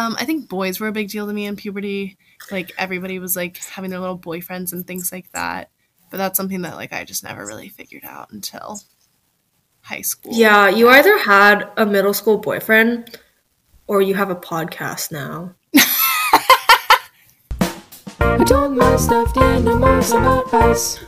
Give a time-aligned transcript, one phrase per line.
[0.00, 2.16] Um, I think boys were a big deal to me in puberty.
[2.50, 5.70] Like everybody was like having their little boyfriends and things like that.
[6.10, 8.80] But that's something that like I just never really figured out until
[9.82, 10.32] high school.
[10.34, 13.18] Yeah, you either had a middle school boyfriend
[13.88, 15.54] or you have a podcast now.
[18.20, 20.98] I told my stuffed animals about us.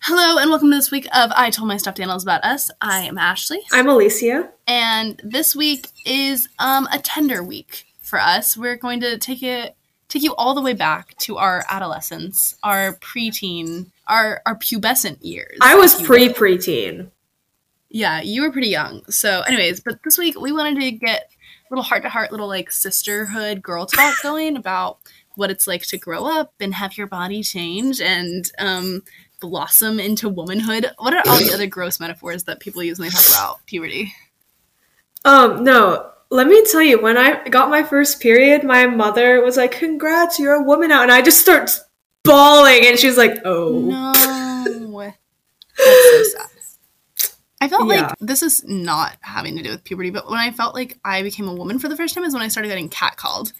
[0.00, 2.70] Hello and welcome to this week of I Told My Stuffed Animals About Us.
[2.80, 3.60] I am Ashley.
[3.72, 4.50] I'm Alicia.
[4.66, 8.56] And this week is um, a tender week for us.
[8.56, 9.76] We're going to take it
[10.08, 15.58] take you all the way back to our adolescence, our preteen, our our pubescent years.
[15.60, 17.10] I was pre preteen.
[17.90, 19.04] Yeah, you were pretty young.
[19.10, 21.30] So, anyways, but this week we wanted to get
[21.70, 24.98] a little heart to heart, little like sisterhood girl talk going about
[25.36, 29.02] what it's like to grow up and have your body change and um,
[29.40, 30.90] blossom into womanhood.
[30.98, 34.12] What are all the other gross metaphors that people use when they talk about puberty?
[35.24, 39.56] Um, no, let me tell you, when I got my first period, my mother was
[39.56, 41.02] like, Congrats, you're a woman now.
[41.02, 41.70] And I just start
[42.24, 43.78] bawling, and she's like, Oh.
[43.80, 44.12] No.
[45.78, 46.48] That's so sad.
[47.60, 48.06] I felt Yeah.
[48.08, 51.22] like this is not having to do with puberty, but when I felt like I
[51.22, 53.52] became a woman for the first time is when I started getting catcalled.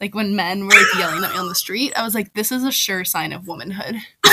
[0.00, 2.52] Like when men were like yelling at me on the street, I was like, this
[2.52, 3.96] is a sure sign of womanhood.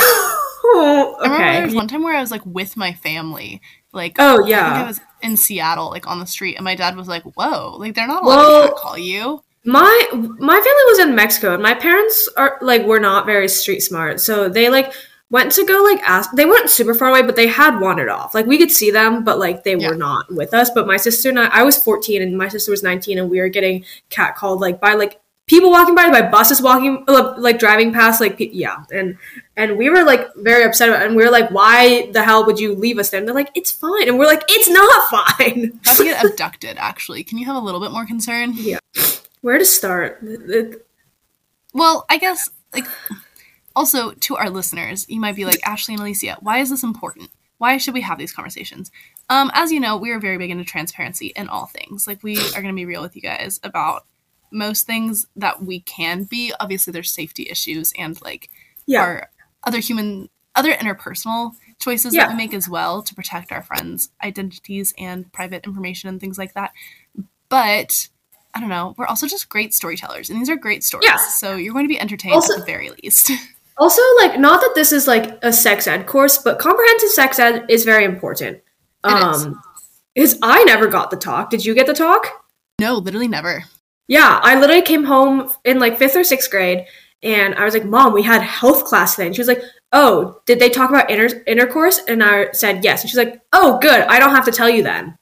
[0.66, 1.75] Oh, I remember there was okay.
[1.75, 3.61] one time where I was like with my family,
[3.94, 4.88] like Oh, I think I yeah.
[4.88, 8.08] was in Seattle, like on the street, and my dad was like, "Whoa, like they're
[8.08, 12.27] not allowed Well- to call you." My my family was in Mexico, and my parents
[12.35, 14.91] are like were not very street smart, so they like
[15.30, 16.30] went to go like ask.
[16.35, 18.35] They weren't super far away, but they had wandered off.
[18.35, 19.88] Like we could see them, but like they Yeah.
[19.91, 20.69] were not with us.
[20.69, 23.39] But my sister and I, I was fourteen, and my sister was nineteen, and we
[23.39, 27.91] were getting catcalled like by like people walking by, by buses walking uh, like driving
[27.91, 29.17] past, like yeah, and
[29.58, 32.45] and we were like very upset about, it, and we were like, why the hell
[32.45, 33.19] would you leave us there?
[33.19, 35.80] And they're like, it's fine, and we're like, it's not fine.
[35.81, 36.77] About to get abducted.
[36.77, 38.53] Actually, can you have a little bit more concern?
[38.55, 38.80] Yeah,
[39.41, 40.23] where to start?
[41.73, 42.88] Well, I guess like
[43.75, 47.30] also to our listeners, you might be like Ashley and Alicia, why is this important?
[47.57, 48.91] Why should we have these conversations?
[49.29, 52.07] Um, as you know, we are very big into transparency in all things.
[52.07, 54.06] Like we are going to be real with you guys about
[54.53, 56.53] most things that we can be.
[56.59, 58.50] Obviously, there's safety issues and like
[58.86, 59.02] Yeah.
[59.02, 59.30] our
[59.66, 62.28] other human, other interpersonal choices Yeah.
[62.28, 66.38] that we make as well to protect our friends' identities and private information and things
[66.38, 66.72] like that.
[67.50, 68.09] But
[68.53, 68.94] I don't know.
[68.97, 71.06] We're also just great storytellers, and these are great stories.
[71.09, 71.18] Yeah.
[71.18, 73.31] So you're going to be entertained Also- at the very least.
[73.75, 77.66] Also, like, not that this is like a sex ed course, but comprehensive sex ed
[77.70, 78.58] is very important.
[79.03, 79.12] It.
[79.12, 79.59] Um,
[80.14, 81.50] is I never got the talk.
[81.50, 82.28] Did you get the talk?
[82.80, 83.64] no, literally never.
[84.08, 86.86] Yeah, I literally came home in like fifth or sixth grade,
[87.22, 90.41] and I was like, "Mom, we had health class today." And she was like, "Oh,
[90.46, 94.02] did they talk about inter- intercourse?" And I said, "Yes." And she's like, "Oh, good.
[94.02, 95.18] I don't have to tell you then."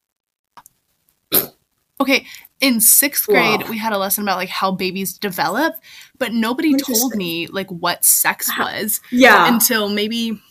[1.99, 2.25] Okay,
[2.59, 3.69] in sixth grade, Wow.
[3.69, 5.75] we had a lesson about like how babies develop,
[6.17, 9.53] but nobody told me like what sex was Yeah.
[9.53, 10.41] until maybe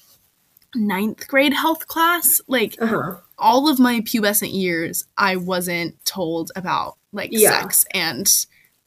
[0.77, 2.41] ninth grade health class.
[2.47, 3.17] Like uh-huh.
[3.37, 7.61] all of my pubescent years, I wasn't told about like Yeah.
[7.61, 8.27] sex and.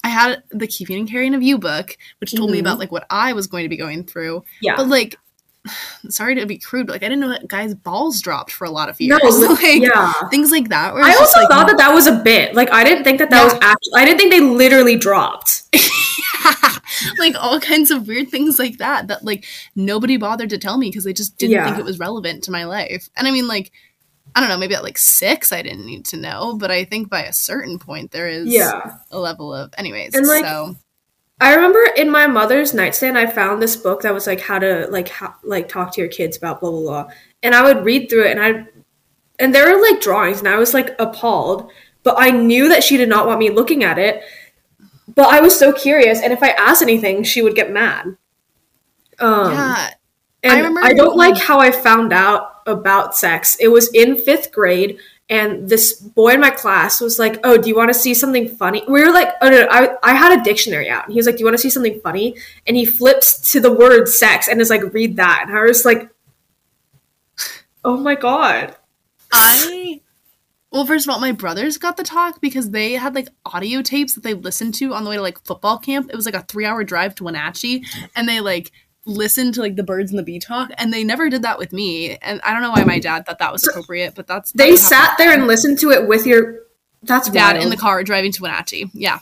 [0.06, 2.63] I had the Keeping and Carrying of You book, which told me Mhm.
[2.63, 4.44] about like what I was going to be going through.
[4.61, 4.75] Yeah.
[4.75, 5.16] But like,
[6.09, 8.69] sorry to be crude, but like I didn't know that guys' balls dropped for a
[8.69, 9.22] lot of years.
[9.23, 10.12] no, like yeah.
[10.29, 10.94] things like that.
[10.94, 12.53] I also like, thought that that was a bit.
[12.53, 13.44] Like, I didn't think that that Yeah.
[13.45, 13.94] was actually.
[13.95, 15.63] I didn't think they literally dropped.
[17.17, 20.89] like all kinds of weird things like that that like nobody bothered to tell me
[20.89, 21.66] because they just didn't Yeah.
[21.66, 23.07] think it was relevant to my life.
[23.16, 23.72] And I mean, like,
[24.35, 27.09] I don't know, maybe at like six, I didn't need to know, but I think
[27.09, 28.97] by a certain point there is Yeah.
[29.11, 30.16] a level of, anyways.
[30.16, 30.75] And, like, so
[31.39, 34.88] I remember in my mother's nightstand, I found this book that was like how to
[34.89, 37.11] like how, like talk to your kids about blah blah blah,
[37.41, 38.66] and I would read through it, and I
[39.39, 41.69] and there were like drawings, and I was like appalled,
[42.03, 44.23] but I knew that she did not want me looking at it,
[45.15, 48.15] but I was so curious, and if I asked anything, she would get mad.
[49.19, 49.89] Um, yeah,
[50.44, 53.56] and I I, don't like how I found out about sex.
[53.59, 54.97] It was in fifth grade,
[55.29, 58.47] and this boy in my class was like, "Oh, do you want to see something
[58.47, 61.25] funny?" We were like, "Oh no!" I I had a dictionary out, and he was
[61.25, 62.36] like, "Do you want to see something funny?"
[62.68, 65.86] And he flips to the word "sex" and is like, "Read that," and I was
[65.86, 66.10] like,
[67.83, 68.75] "Oh my god!"
[69.31, 70.01] I.
[70.71, 74.15] Well, first of all, my brothers got the talk because they had like audio tapes
[74.15, 76.10] that they listened to on the way to like football camp.
[76.10, 78.71] It was like a three hour drive to Wenatchee, and they like
[79.05, 81.73] listened to like the birds and the bee talk, and they never did that with
[81.73, 82.15] me.
[82.17, 85.17] And I don't know why my dad thought that was appropriate, but that's They sat
[85.17, 86.59] there and listened to it with your.
[87.03, 87.63] That's dad wild.
[87.65, 88.89] in the car driving to Wenatchee.
[88.94, 89.19] Yeah,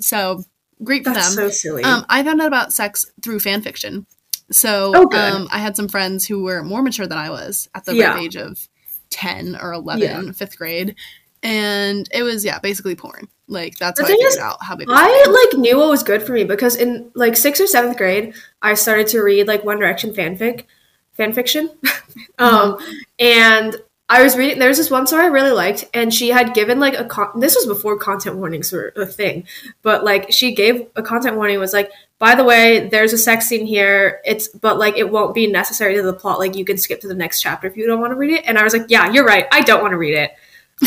[0.00, 0.44] so
[0.82, 1.44] great for That's them.
[1.48, 1.84] so silly.
[1.84, 4.06] Um, I found out about sex through fan fiction.
[4.50, 7.84] So Oh, um, I had some friends who were more mature than I was at
[7.84, 8.18] the Yeah.
[8.18, 8.68] age of
[9.10, 10.32] 10 or 11, Yeah.
[10.32, 10.96] fifth grade.
[11.44, 13.28] And it was, yeah, basically porn.
[13.48, 14.86] Like that's The how I figured is, out how was.
[14.88, 18.34] I like knew what was good for me because in like sixth or seventh grade,
[18.62, 20.64] I started to read like One Direction fanfic,
[21.12, 21.70] fan fiction,
[22.38, 22.78] um,
[23.18, 23.76] and
[24.08, 24.58] I was reading.
[24.58, 27.54] There's this one story I really liked, and she had given like a con- this
[27.56, 29.46] was before content warnings were a thing,
[29.82, 33.48] but like she gave a content warning was like, by the way, there's a sex
[33.48, 34.20] scene here.
[34.24, 36.38] It's but like it won't be necessary to the plot.
[36.38, 38.44] Like you can skip to the next chapter if you don't want to read it.
[38.46, 39.46] And I was like, yeah, you're right.
[39.50, 40.32] I don't want to read it.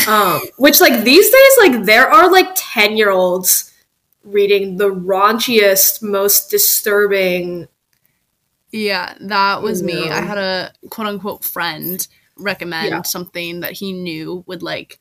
[0.08, 3.72] Um, which like these days, like there are like ten year olds
[4.24, 7.68] reading the raunchiest, most disturbing.
[8.72, 10.10] Yeah, that was me.
[10.10, 12.06] I had a quote unquote friend
[12.38, 13.02] recommend Yeah.
[13.02, 15.00] something that he knew would like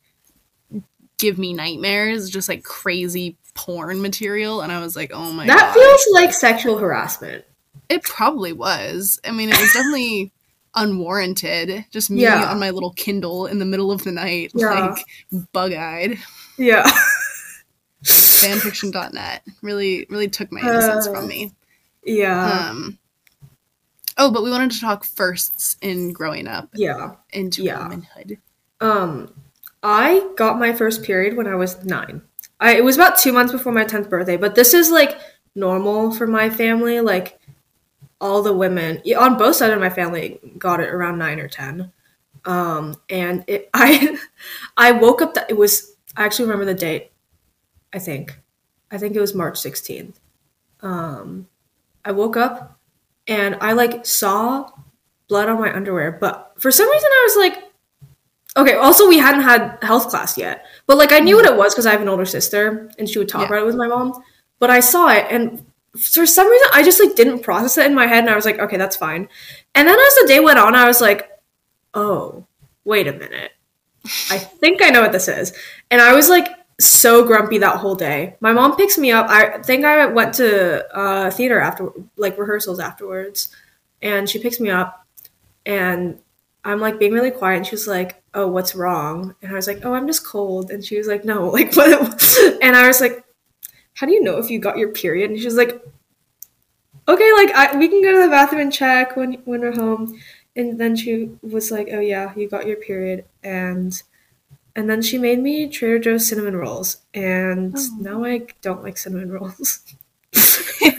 [1.17, 5.57] give me nightmares, just like crazy porn material, and I was like, oh my that
[5.59, 7.43] god, feels like sexual harassment.
[7.89, 9.19] it probably was.
[9.25, 10.31] I mean, it was definitely
[10.75, 11.85] unwarranted.
[11.91, 12.51] Just me Yeah.
[12.51, 14.93] on my little Kindle in the middle of the night, Yeah.
[14.93, 15.05] like
[15.53, 16.17] bug eyed.
[16.57, 16.89] Yeah.
[18.03, 21.53] Fanfiction.net really, really took my innocence Uh, from me.
[22.03, 22.69] Yeah.
[22.69, 22.97] Um.
[24.17, 27.15] Oh, but we wanted to talk firsts in growing up yeah.
[27.33, 27.79] into Yeah.
[27.83, 28.37] womanhood.
[28.79, 29.33] Um,
[29.83, 32.21] I got my first period when I was nine.
[32.59, 35.17] I, it was about two months before my 10th birthday, but this is like
[35.55, 37.01] normal for my family.
[37.01, 37.39] Like,
[38.25, 41.91] all the women on both sides of my family got it around nine or 10.
[42.45, 44.17] Um, and it, I,
[44.75, 47.11] I woke up that it was, I actually remember the date.
[47.93, 48.39] I think,
[48.91, 50.15] I think it was March 16th.
[50.81, 51.47] Um,
[52.03, 52.79] I woke up
[53.27, 54.69] and I like saw
[55.27, 57.63] blood on my underwear, but for some reason I was like,
[58.57, 58.75] Okay.
[58.75, 61.85] Also, we hadn't had health class yet, but like I knew what it was because
[61.85, 63.47] I have an older sister, and she would talk Yeah.
[63.47, 64.13] about it with my mom.
[64.59, 65.65] But I saw it, and
[65.97, 68.45] for some reason, I just like didn't process it in my head, and I was
[68.45, 69.27] like, okay, that's fine.
[69.73, 71.29] And then as the day went on, I was like,
[71.93, 72.45] oh,
[72.83, 73.51] wait a minute,
[74.29, 75.53] I think I know what this is,
[75.91, 76.47] and I was like
[76.79, 78.35] so grumpy that whole day.
[78.41, 79.27] My mom picks me up.
[79.29, 83.55] I think I went to uh, theater after, like rehearsals afterwards,
[84.01, 85.05] and she picks me up,
[85.65, 86.19] and
[86.65, 89.67] I'm like being really quiet, and she was like, "Oh, what's wrong?" And I was
[89.67, 92.99] like, "Oh, I'm just cold." And she was like, "No, like what?" And I was
[92.99, 93.23] like,
[93.95, 95.81] "How do you know if you got your period?" And she was like,
[97.07, 100.19] "Okay, like I, we can go to the bathroom and check when when we're home."
[100.55, 104.01] And then she was like, "Oh yeah, you got your period," and
[104.75, 107.97] and then she made me Trader Joe's cinnamon rolls, and Oh.
[107.99, 109.79] now I don't like cinnamon rolls.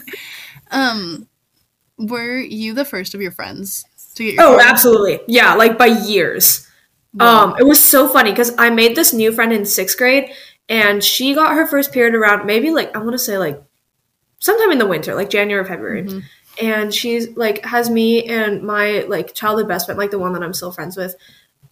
[0.71, 1.29] Um,
[1.97, 3.85] were you the first of your friends
[4.17, 4.43] to get your?
[4.43, 4.67] Oh, period?
[4.69, 6.69] absolutely, yeah, like by years.
[7.15, 7.45] Wow.
[7.53, 10.31] Um, it was so funny because I made this new friend in sixth grade,
[10.69, 13.63] and she got her first period around maybe like I want to say like
[14.39, 16.05] sometime in the winter, like January or February.
[16.05, 16.23] Mhm.
[16.63, 20.43] And she's like has me and my like childhood best friend, like the one that
[20.43, 21.15] I'm still friends with.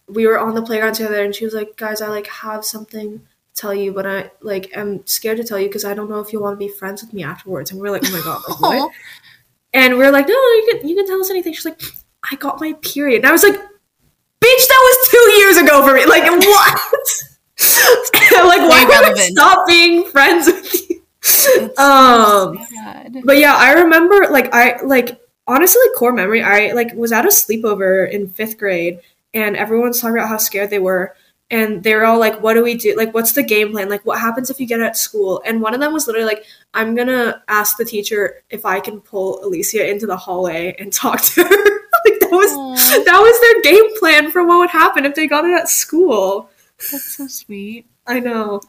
[0.07, 3.19] We were on the playground together, and she was like, "Guys, I like have something."
[3.19, 3.25] to
[3.61, 6.33] Tell you, but I like am scared to tell you because I don't know if
[6.33, 7.71] you'll want to be friends with me afterwards.
[7.71, 8.91] And we are like, oh my god, like, what?
[9.73, 11.53] And we are like, no, no, you can you can tell us anything.
[11.53, 11.81] She's like,
[12.29, 13.19] I got my period.
[13.19, 16.05] And I was like, bitch, that was two years ago for me.
[16.05, 17.23] Like, what?
[18.31, 21.01] like, why would I stop being friends with you?
[21.21, 23.21] So Um, sad.
[23.23, 26.43] but yeah, I remember like I like honestly core memory.
[26.43, 28.99] I like was at a sleepover in fifth grade,
[29.33, 31.15] and everyone's talking about how scared they were,
[31.49, 32.95] and they were all like, "What do we do?
[32.95, 33.89] Like, what's the game plan?
[33.89, 36.45] Like, what happens if you get at school?" And one of them was literally like,
[36.75, 41.21] "I'm gonna ask the teacher if I can pull Alicia into the hallway and talk
[41.21, 41.49] to her."
[42.05, 45.25] like that was Aw, that was their game plan for what would happen if they
[45.27, 46.49] got it at school.
[46.77, 47.87] That's so sweet.
[48.07, 48.61] I know.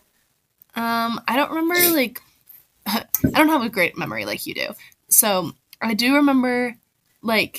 [0.74, 2.20] Um, I don't remember like
[2.86, 4.68] I don't have a great memory like you do.
[5.08, 6.74] So I do remember
[7.22, 7.58] like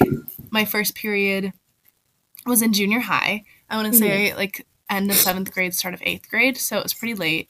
[0.50, 1.54] my first period
[2.46, 3.44] was in junior high.
[3.70, 6.58] I want to say like end of seventh grade, start of eighth grade.
[6.58, 7.50] So it was pretty late.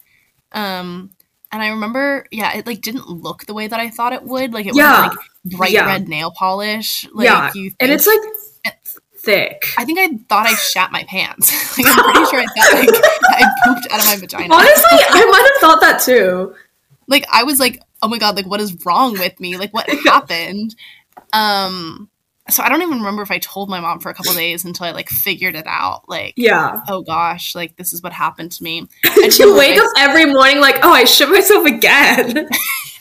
[0.51, 1.12] Um,
[1.51, 4.54] and I remember, yeah, it like didn't look the way that I thought it would.
[4.54, 5.08] Like it Yeah.
[5.08, 5.86] was like bright Yeah.
[5.86, 7.08] red nail polish.
[7.13, 8.20] Like yeah, you and it's like
[9.27, 9.65] thick.
[9.77, 11.51] I think I thought I shat my pants.
[11.77, 14.53] like I'm pretty sure I thought like I pooped out of my vagina.
[14.53, 16.55] Honestly, I might have thought that too.
[17.07, 19.57] like I was like, oh my god, like what is wrong with me?
[19.57, 20.75] Like what happened?
[21.34, 22.10] Um
[22.50, 24.86] so I don't even remember if I told my mom for a couple days until
[24.86, 26.07] I like figured it out.
[26.07, 26.79] Like, Yeah.
[26.88, 28.88] oh gosh, like this is what happened to me.
[29.22, 32.48] And you wake up every morning like, oh, I shit myself again.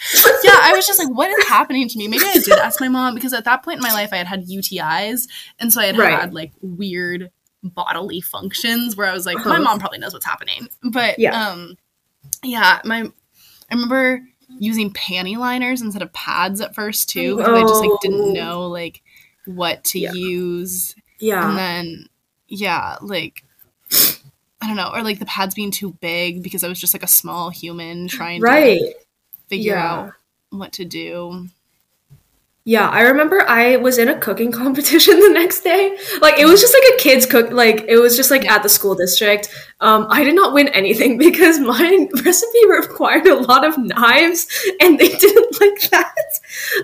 [0.45, 2.09] yeah, I was just like, what is happening to me?
[2.09, 4.26] Maybe I did ask my mom because at that point in my life I had
[4.26, 6.19] had UTIs, and so I had Right.
[6.19, 7.31] had like weird
[7.62, 9.49] bodily functions where I was like, Uh-huh.
[9.50, 10.69] my mom probably knows what's happening.
[10.83, 11.49] But Yeah.
[11.49, 11.76] um,
[12.43, 13.03] yeah, my
[13.71, 14.23] I remember
[14.61, 17.99] using panty liners instead of pads at first too because I just like Oh.
[18.00, 19.03] didn't know like
[19.47, 20.12] what to Yeah.
[20.12, 21.49] use, Yeah.
[21.49, 22.09] and then
[22.49, 23.43] yeah, like
[24.62, 27.03] I don't know, or like the pads being too big because I was just like
[27.03, 28.79] a small human trying right.
[28.81, 28.95] to
[29.49, 29.93] figure Yeah.
[29.93, 30.12] out
[30.50, 31.49] what to do.
[32.69, 35.97] Yeah, I remember I was in a cooking competition the next day.
[36.21, 38.69] Like it was just like a kids cook like it was just like at the
[38.69, 39.49] school district.
[39.81, 44.49] Um I did not win anything because my recipe required a lot of knives
[44.81, 46.41] and they didn't like that.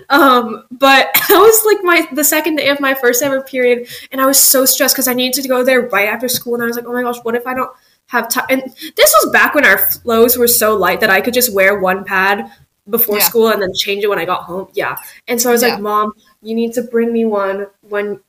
[0.09, 4.21] Um but that was like my the second day of my first ever period and
[4.21, 6.67] I was so stressed cuz I needed to go there right after school and I
[6.67, 7.71] was like, "Oh my gosh, what if I don't
[8.07, 8.61] have time?" And
[8.95, 12.03] this was back when our flows were so light that I could just wear one
[12.03, 12.49] pad
[12.89, 13.23] before Yeah.
[13.23, 14.67] school and then change it when I got home.
[14.73, 14.97] Yeah.
[15.27, 15.69] And so I was Yeah.
[15.69, 18.19] like, Mom, you need to bring me one when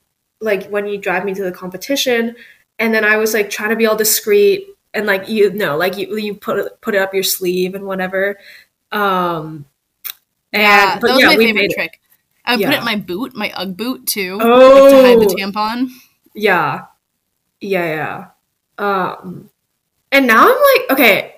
[0.41, 2.35] like when you drive me to the competition.
[2.79, 5.97] And then I was like trying to be all discreet and like you know, like
[5.97, 8.37] you you put it put it up your sleeve and whatever.
[8.91, 9.65] Um
[10.53, 11.75] and yeah, that was yeah, my we favorite made it.
[11.75, 11.99] trick.
[12.45, 15.19] I would put it in my boot, my UGG boot too, Oh like, to hide
[15.19, 15.89] the tampon.
[16.33, 16.85] Yeah.
[17.61, 17.85] Yeah,
[18.79, 18.83] yeah.
[18.85, 19.49] Um
[20.15, 21.35] and now I'm like, okay,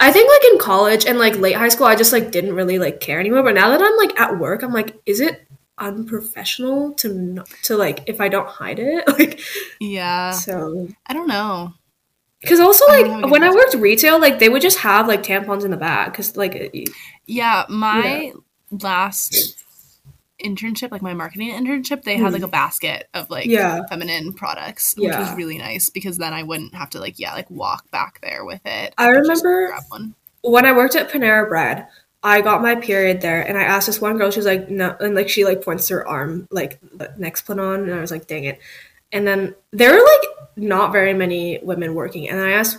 [0.00, 2.78] I think like in college and like late high school I just like didn't really
[2.78, 5.46] like care anymore, but now that I'm like at work, I'm like, is it
[5.78, 9.04] unprofessional to not, to like if I don't hide it?
[9.18, 9.40] Like
[9.80, 10.88] Yeah, so.
[11.06, 11.74] I don't know.
[12.46, 14.62] cuz also I don't have a like good when I worked retail, like they would
[14.62, 16.90] just have like tampons in the bag cuz like it-
[17.26, 18.32] Yeah, my
[18.70, 19.63] last
[20.42, 23.50] internship, like my marketing internship, they had like a basket of like Hmm.
[23.52, 23.86] Yeah.
[23.88, 27.50] feminine products, which was really nice because then I wouldn't have to like yeah, like
[27.50, 28.94] walk back there with it.
[28.98, 29.74] I remember-
[30.42, 31.86] when I worked at Panera Bread,
[32.22, 34.30] I got my period there, and I asked this one girl.
[34.30, 36.78] She was like, "No," and like she like points her arm, like
[37.18, 38.58] next plan on, and I was like, "Dang it!"
[39.12, 42.78] And then there were like not very many women working, and I asked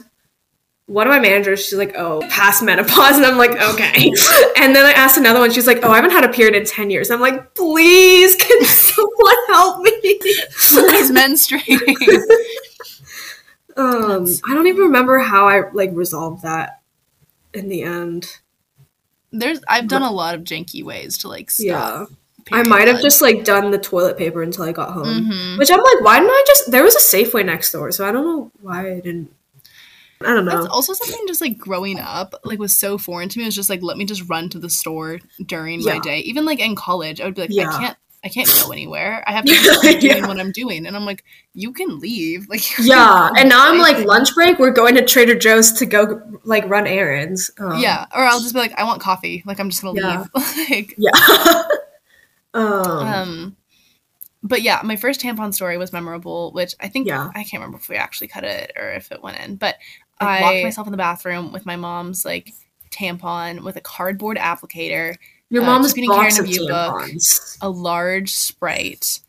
[0.88, 1.66] one of my managers.
[1.66, 4.12] She's like, "Oh, past menopause," and I'm like, "Okay."
[4.58, 5.52] and then I asked another one.
[5.52, 8.64] She's like, "Oh, I haven't had a period in ten years." I'm like, "Please, can
[8.66, 10.20] someone help me?"
[10.52, 12.22] Someone's menstruating.
[13.78, 16.82] um, I don't even remember how I like resolved that
[17.54, 18.28] in the end.
[19.32, 21.66] There's I've done a lot of janky ways to like stop.
[21.66, 22.06] Yeah.
[22.52, 25.08] I might have just like done the toilet paper until I got home.
[25.32, 25.58] Mhm.
[25.58, 26.72] Which I'm like, why didn't I just?
[26.72, 29.34] There was a Safeway next door, so I don't know why I didn't.
[30.22, 30.52] I don't know.
[30.52, 33.44] That's also something just like growing up, like was so foreign to me.
[33.44, 36.20] It was just like let me just run to the store during my day.
[36.20, 37.70] Even like in college, I would be like, Yeah.
[37.70, 39.24] I can't I can't go anywhere.
[39.28, 40.28] I have to keep doing Yeah.
[40.28, 40.88] what I'm doing.
[40.88, 42.48] And I'm like, you can leave.
[42.50, 44.58] Like yeah, and now I'm like Like- lunch break.
[44.58, 47.52] We're going to Trader Joe's to go like run errands.
[47.60, 48.06] Um, Yeah.
[48.16, 49.44] Or I'll just be like, I want coffee.
[49.46, 50.26] Like I'm just gonna Yeah.
[50.34, 50.70] leave.
[50.70, 51.64] like yeah.
[52.54, 53.56] um, um
[54.48, 57.30] but yeah, my first tampon story was memorable, which I think Yeah.
[57.34, 59.76] I can't remember if we actually cut it or if it went in, but
[60.20, 62.54] I- I locked myself in the bathroom with my mom's like
[62.92, 65.16] tampon with a cardboard applicator,
[65.50, 67.10] your uh, mom's box care of book.
[67.62, 69.20] a large sprite,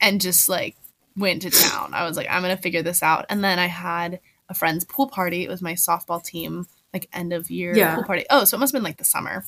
[0.00, 0.76] and just like
[1.16, 1.92] went to town.
[1.94, 3.26] I was like, I'm gonna figure this out.
[3.28, 5.44] And then I had a friend's pool party.
[5.44, 7.94] It was my softball team, like end of year Yeah.
[7.94, 8.24] pool party.
[8.30, 9.44] Oh, so it must have been like the summer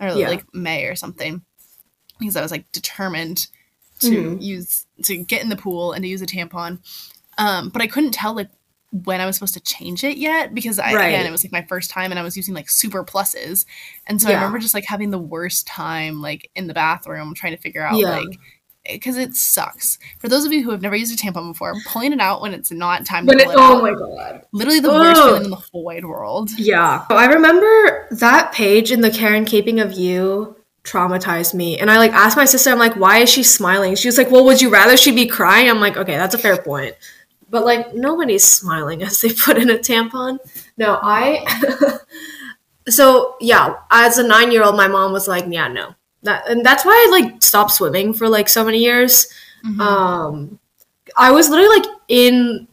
[0.00, 0.28] or Yeah.
[0.28, 1.42] like May or something.
[2.18, 3.46] Because I was like determined
[4.00, 4.42] to Mhm.
[4.42, 6.78] use to get in the pool and to use a tampon.
[7.38, 8.50] Um, but I couldn't tell like
[9.02, 11.08] when I was supposed to change it yet because I Right.
[11.08, 13.66] again it was like my first time and I was using like super pluses.
[14.06, 17.56] And so I remember just like having the worst time like in the bathroom trying
[17.56, 18.18] to figure out Yeah.
[18.18, 18.38] like
[18.86, 19.98] eh, because it sucks.
[20.20, 22.54] For those of you who have never used a tampon before, pulling it out when
[22.54, 24.42] it's not time When to pull it oh out, my god.
[24.52, 26.50] literally the worst feeling in the whole wide world.
[26.56, 27.04] Yeah.
[27.10, 31.78] I remember that page in the Care and Keeping of You traumatized me.
[31.78, 33.96] And I like asked my sister, I'm like, why is she smiling?
[33.96, 35.68] She was like, well, would you rather she be crying?
[35.68, 36.94] I'm like, okay, that's a fair point.
[37.50, 40.38] But like, nobody's smiling as they put in a tampon.
[40.76, 41.44] No, I.
[42.88, 45.94] so yeah, as a nine year old, my mom was like, yeah, no.
[46.22, 49.28] That, and that's why I like stopped swimming for like so many years.
[49.64, 49.80] Mhm.
[49.80, 50.58] Um,
[51.16, 52.66] I was literally like in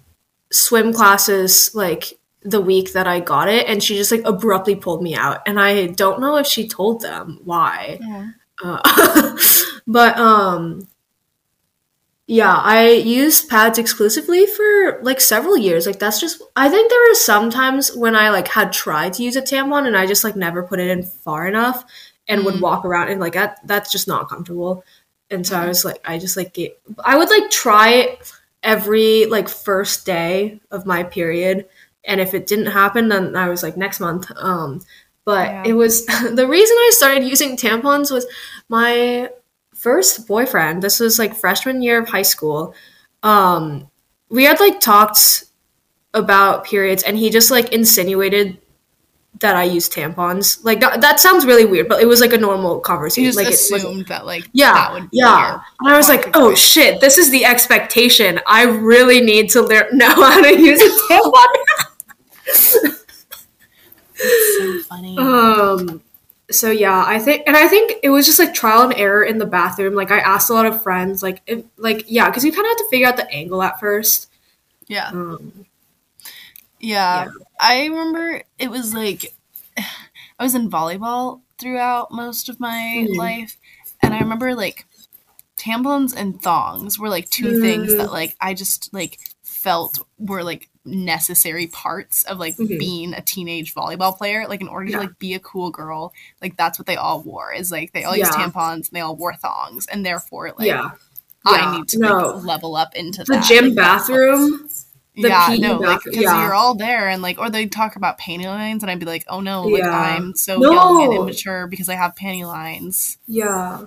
[0.51, 5.03] swim classes like the week that I got it, and she just like abruptly pulled
[5.03, 7.99] me out, and I don't know if she told them why.
[8.01, 8.31] Yeah.
[8.63, 9.37] Uh,
[9.87, 10.87] but um,
[12.31, 15.85] yeah, I used pads exclusively for like several years.
[15.85, 19.23] Like that's just I think there were some times when I like had tried to
[19.23, 21.83] use a tampon and I just like never put it in far enough
[22.29, 22.61] and would Mm.
[22.61, 24.85] walk around and like that that's just not comfortable.
[25.29, 28.31] And so I was like I just like get, I would like try it
[28.63, 31.67] every like first day of my period
[32.05, 34.79] and if it didn't happen then I was like next month um
[35.25, 35.63] but Yeah.
[35.65, 36.05] it was
[36.39, 38.25] the reason I started using tampons was
[38.69, 39.29] my
[39.81, 42.75] first boyfriend this was like freshman year of high school
[43.23, 43.89] um
[44.29, 45.45] we had like talked
[46.13, 48.59] about periods and he just like insinuated
[49.39, 52.37] that I use tampons like that, that sounds really weird but it was like a
[52.37, 55.59] normal You conversation just like it assumed that like yeah, that would be yeah.
[55.79, 58.39] And I was like, oh shit, this is the expectation.
[58.45, 61.47] I really need to learn know how to use a tampon.
[64.57, 65.17] so funny.
[65.17, 66.03] Um
[66.51, 69.37] so yeah, I think and I think it was just like trial and error in
[69.39, 69.95] the bathroom.
[69.95, 72.69] Like I asked a lot of friends like if, like yeah, cuz you kind of
[72.71, 74.29] have to figure out the angle at first.
[74.87, 75.09] yeah.
[75.09, 75.65] Um
[76.79, 77.31] Yeah, Yeah.
[77.59, 79.33] I remember it was like
[79.77, 83.17] I was in volleyball throughout most of my Mhm.
[83.17, 83.57] life,
[84.01, 84.85] and I remember like
[85.57, 87.97] tampons and thongs were like 2 things Mhm.
[87.97, 92.79] that like I just like felt were like necessary parts of like Mhm.
[92.79, 94.47] being a teenage volleyball player.
[94.47, 94.97] Like in order Yeah.
[94.97, 97.53] to like be a cool girl, like that's what they all wore.
[97.53, 100.91] Is like they all used tampons and they all wore thongs, and therefore like yeah.
[101.45, 102.17] I need to no.
[102.35, 103.45] like level up into The that.
[103.45, 104.69] gym Like, bathroom
[105.15, 106.43] The yeah, PE no, like because yeah.
[106.43, 109.25] you're all there and like, or they talk about panty lines, and I'd be like,
[109.27, 113.17] oh no, like I'm so young and immature because I have panty lines.
[113.27, 113.81] Yeah.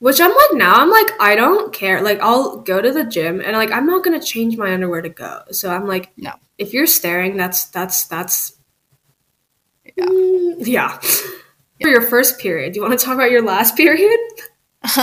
[0.00, 2.00] Which I'm like now I'm like I don't care.
[2.02, 5.08] Like I'll go to the gym and like I'm not gonna change my underwear to
[5.08, 5.42] go.
[5.50, 6.32] So I'm like No.
[6.56, 8.56] If you're staring, that's that's that's
[9.96, 10.04] Yeah.
[10.06, 10.98] Mm, yeah.
[11.80, 14.18] For your first period, do you want to talk about your last period?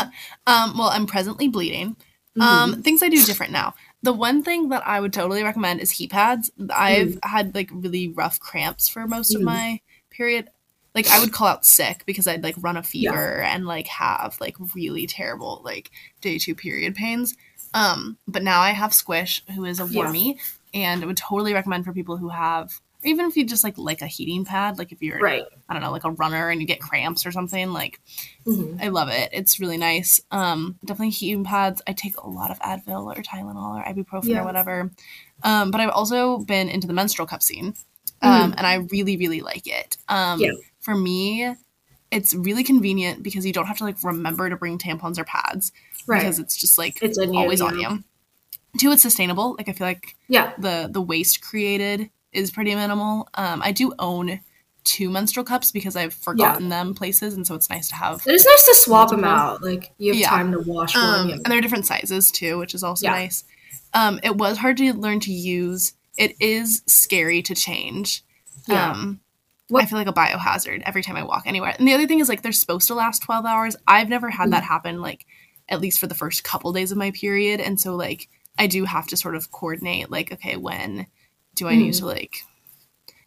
[0.47, 1.95] Um, well, I'm presently bleeding.
[2.37, 2.41] Mm-hmm.
[2.41, 3.73] Um, things I do different now.
[4.03, 6.51] The one thing that I would totally recommend is heat pads.
[6.69, 7.19] I've Mm.
[7.25, 9.45] had like really rough cramps for most of Mhm.
[9.45, 9.79] my
[10.11, 10.49] period.
[10.95, 14.37] Like I would call out sick because I'd like run a fever and like have
[14.39, 17.35] like really terrible like day two period pains.
[17.73, 20.31] Um, but now I have Squish, who is a Yeah.
[20.73, 24.01] and I would totally recommend for people who have, even if you just like like
[24.01, 25.43] a heating pad, like if you're right.
[25.67, 27.99] I don't know, like a runner and you get cramps or something, like
[28.47, 28.81] Mhm.
[28.81, 29.29] I love it.
[29.33, 30.21] It's really nice.
[30.31, 31.81] Um, definitely heating pads.
[31.85, 34.41] I take a lot of Advil or Tylenol or ibuprofen Yeah.
[34.41, 34.91] or whatever.
[35.43, 37.75] Um, but I've also been into the menstrual cup scene,
[38.21, 39.97] um, and I really, really like it.
[40.07, 40.43] Um, Mm.
[40.45, 40.51] Yeah.
[40.85, 41.55] For me,
[42.11, 45.71] it's really convenient because you don't have to like remember to bring tampons or pads
[46.07, 46.19] Right.
[46.21, 48.03] because it's just like It's in you, always on you.
[48.77, 49.55] Two, it's sustainable.
[49.57, 50.53] Like I feel like yeah.
[50.57, 53.27] the the waste created is pretty minimal.
[53.33, 54.39] Um, I do own
[54.83, 58.35] two menstrual cups because I've forgotten them places, and so it's nice to have It
[58.35, 59.63] is nice to swap them out.
[59.63, 60.29] Like you have Yeah.
[60.29, 61.29] time to wash um, one.
[61.29, 61.35] Yeah.
[61.35, 63.11] and they're different sizes too, which is also Yeah.
[63.13, 63.43] nice.
[63.95, 65.93] Um, it was hard to learn to use.
[66.17, 68.23] It is scary to change.
[68.67, 68.91] Yeah.
[68.91, 69.21] Um,
[69.69, 71.73] What- I feel like a biohazard every time I walk anywhere.
[71.77, 73.75] And the other thing is like they're supposed to last twelve hours.
[73.87, 74.51] I've never had Mm.
[74.51, 75.01] that happen.
[75.01, 75.25] Like
[75.69, 78.85] at least for the first couple days of my period, and so like I do
[78.85, 80.11] have to sort of coordinate.
[80.11, 81.07] Like okay, when
[81.55, 81.99] do I need Mm.
[81.99, 82.43] to like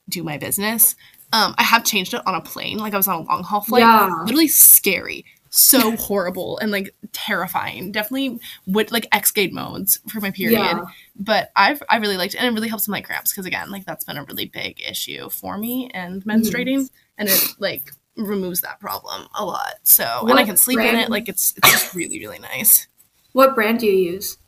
[0.08, 0.94] do my business?
[1.32, 2.78] Um, I have changed it on a plane.
[2.78, 3.80] Like I was on a long haul flight.
[3.80, 4.08] Yeah.
[4.22, 5.24] Literally scary.
[5.50, 7.92] So horrible and like terrifying.
[7.92, 10.58] Definitely would like X-gate modes for my period.
[10.58, 10.84] Yeah.
[11.16, 13.70] But I've I really liked it and it really helps with my cramps because again,
[13.70, 16.88] like that's been a really big issue for me and menstruating.
[17.16, 19.76] And it like removes that problem a lot.
[19.84, 21.08] So and I can sleep in it.
[21.08, 22.86] Like it's it's just really, really nice.
[23.32, 24.38] What brand do you use?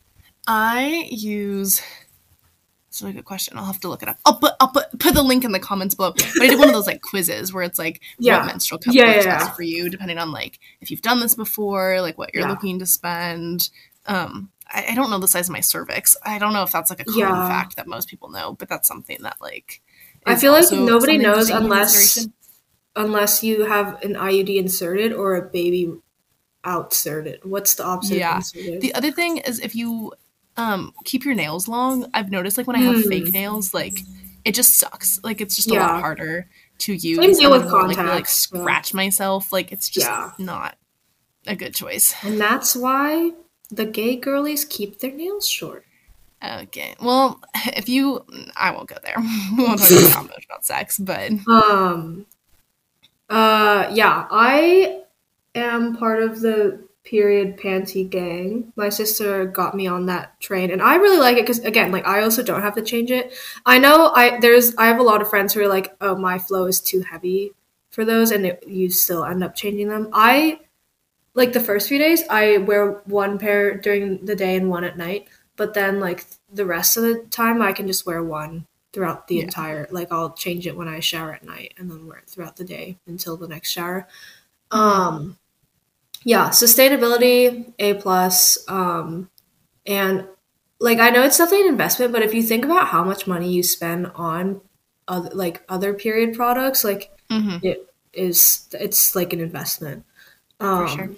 [0.47, 1.83] I use.
[2.91, 3.57] It's a really good question.
[3.57, 4.19] I'll have to look it up.
[4.27, 6.11] I'll put I'll put put the link in the comments below.
[6.11, 8.39] But I did one of those like quizzes where it's like Yeah.
[8.39, 11.21] what menstrual cup Yeah, works yeah, best for you, depending on like if you've done
[11.21, 13.71] this before, like what you're looking to spend.
[14.07, 16.17] Um, I, I don't know the size of my cervix.
[16.25, 18.89] I don't know if that's like a common fact that most people know, but that's
[18.89, 19.83] something that like.
[20.27, 22.27] I feel like nobody knows unless
[22.97, 25.93] unless you have an IUD inserted or a baby
[26.65, 27.45] outserted.
[27.45, 28.41] What's the opposite Yeah.
[28.81, 30.13] The other thing is if you
[30.57, 33.09] um keep your nails long, I've noticed like when I have Mm.
[33.09, 34.01] fake nails, like
[34.45, 35.21] it just sucks.
[35.23, 37.19] Like it's just a lot harder to use.
[37.19, 38.61] Same deal with won't, like, like contacts, yeah.
[38.61, 39.53] scratch myself.
[39.53, 40.33] Like it's just Yeah.
[40.39, 40.77] not
[41.47, 42.15] a good choice.
[42.23, 43.33] and that's why
[43.71, 45.85] the gay girlies keep their nails short.
[46.43, 46.95] Okay.
[47.01, 47.41] Well,
[47.77, 48.25] if you
[48.57, 49.17] I won't go there.
[49.57, 52.27] we won't talk about much about sex, but Um
[53.29, 55.03] uh yeah, I
[55.55, 58.73] am part of the period panty gang.
[58.77, 62.07] My sister got me on that train and I really like it cuz again, like
[62.07, 63.33] I also don't have to change it.
[63.67, 66.39] I know I there's I have a lot of friends who are like, "Oh, my
[66.39, 67.53] flow is too heavy
[67.91, 70.09] for those," and it, you still end up changing them.
[70.13, 70.61] I
[71.35, 74.99] like the first few days, I wear one pair during the day and one at
[74.99, 79.29] night, but then like the rest of the time, I can just wear one throughout
[79.29, 79.45] the Yeah.
[79.45, 79.89] entire.
[79.91, 82.65] Like I'll change it when I shower at night and then wear it throughout the
[82.65, 84.09] day until the next shower.
[84.71, 85.39] Um,
[86.25, 88.59] yeah, sustainability A plus.
[88.69, 89.31] Um,
[89.87, 90.27] and
[90.81, 93.53] like I know it's definitely an investment, but if you think about how much money
[93.53, 94.61] you spend on
[95.09, 97.63] other like other period products, like Mhm.
[97.65, 100.05] it is it's like an investment.
[100.61, 101.11] Um, for sure.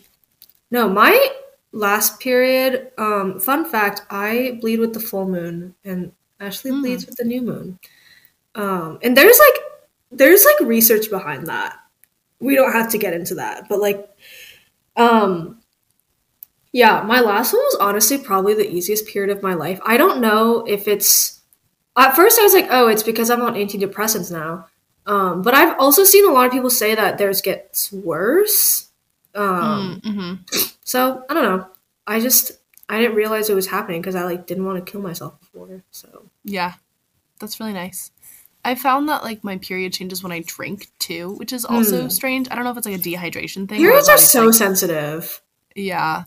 [0.70, 1.28] No, my
[1.72, 2.92] last period.
[2.98, 6.80] Um, fun fact: I bleed with the full moon, and Ashley Mm.
[6.82, 7.78] bleeds with the new moon.
[8.54, 9.62] Um, and there's like
[10.10, 11.76] there's like research behind that.
[12.40, 14.08] We don't have to get into that, but like,
[14.96, 15.62] um,
[16.72, 19.80] yeah, my last one was honestly probably the easiest period of my life.
[19.84, 21.40] I don't know if it's
[21.96, 24.66] at first I was like, oh, it's because I'm on antidepressants now.
[25.04, 28.88] Um, but I've also seen a lot of people say that theirs gets worse.
[29.34, 30.34] Um, mm-hmm.
[30.84, 31.66] so I don't know.
[32.06, 32.52] I just
[32.88, 35.82] I didn't realize it was happening because I like didn't want to kill myself before.
[35.90, 36.74] So Yeah,
[37.40, 38.10] that's really nice.
[38.64, 42.08] I found that like my period changes when I drink too, which is also Hmm.
[42.08, 42.48] strange.
[42.50, 43.78] I don't know if it's like a dehydration thing.
[43.78, 45.40] periods are so like- sensitive.
[45.74, 46.24] yeah,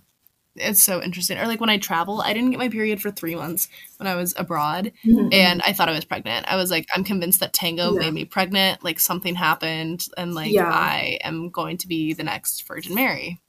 [0.58, 1.38] it's so interesting.
[1.38, 4.16] Or like when I travel, I didn't get my period for three months when I
[4.16, 6.46] was abroad, and I thought I was pregnant.
[6.50, 8.00] I was like, I'm convinced that Tango Yeah.
[8.00, 8.84] made me pregnant.
[8.84, 10.70] Like something happened, and like Yeah.
[10.70, 13.40] I am going to be the next Virgin Mary.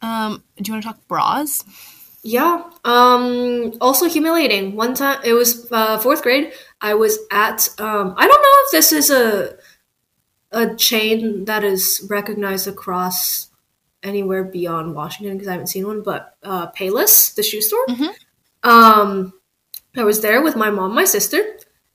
[0.00, 1.64] Um, do you want to talk bras?
[2.24, 2.62] Yeah.
[2.84, 4.76] Um also humiliating.
[4.76, 6.52] One time it was uh, 4th grade.
[6.82, 9.56] I was at um I don't know if this is a
[10.50, 13.48] a chain that is recognized across
[14.02, 17.86] anywhere beyond Washington because I haven't seen one, but uh Payless, the shoe store.
[17.88, 18.10] Mhm.
[18.64, 19.32] Um
[19.96, 21.40] I was there with my mom, and my sister,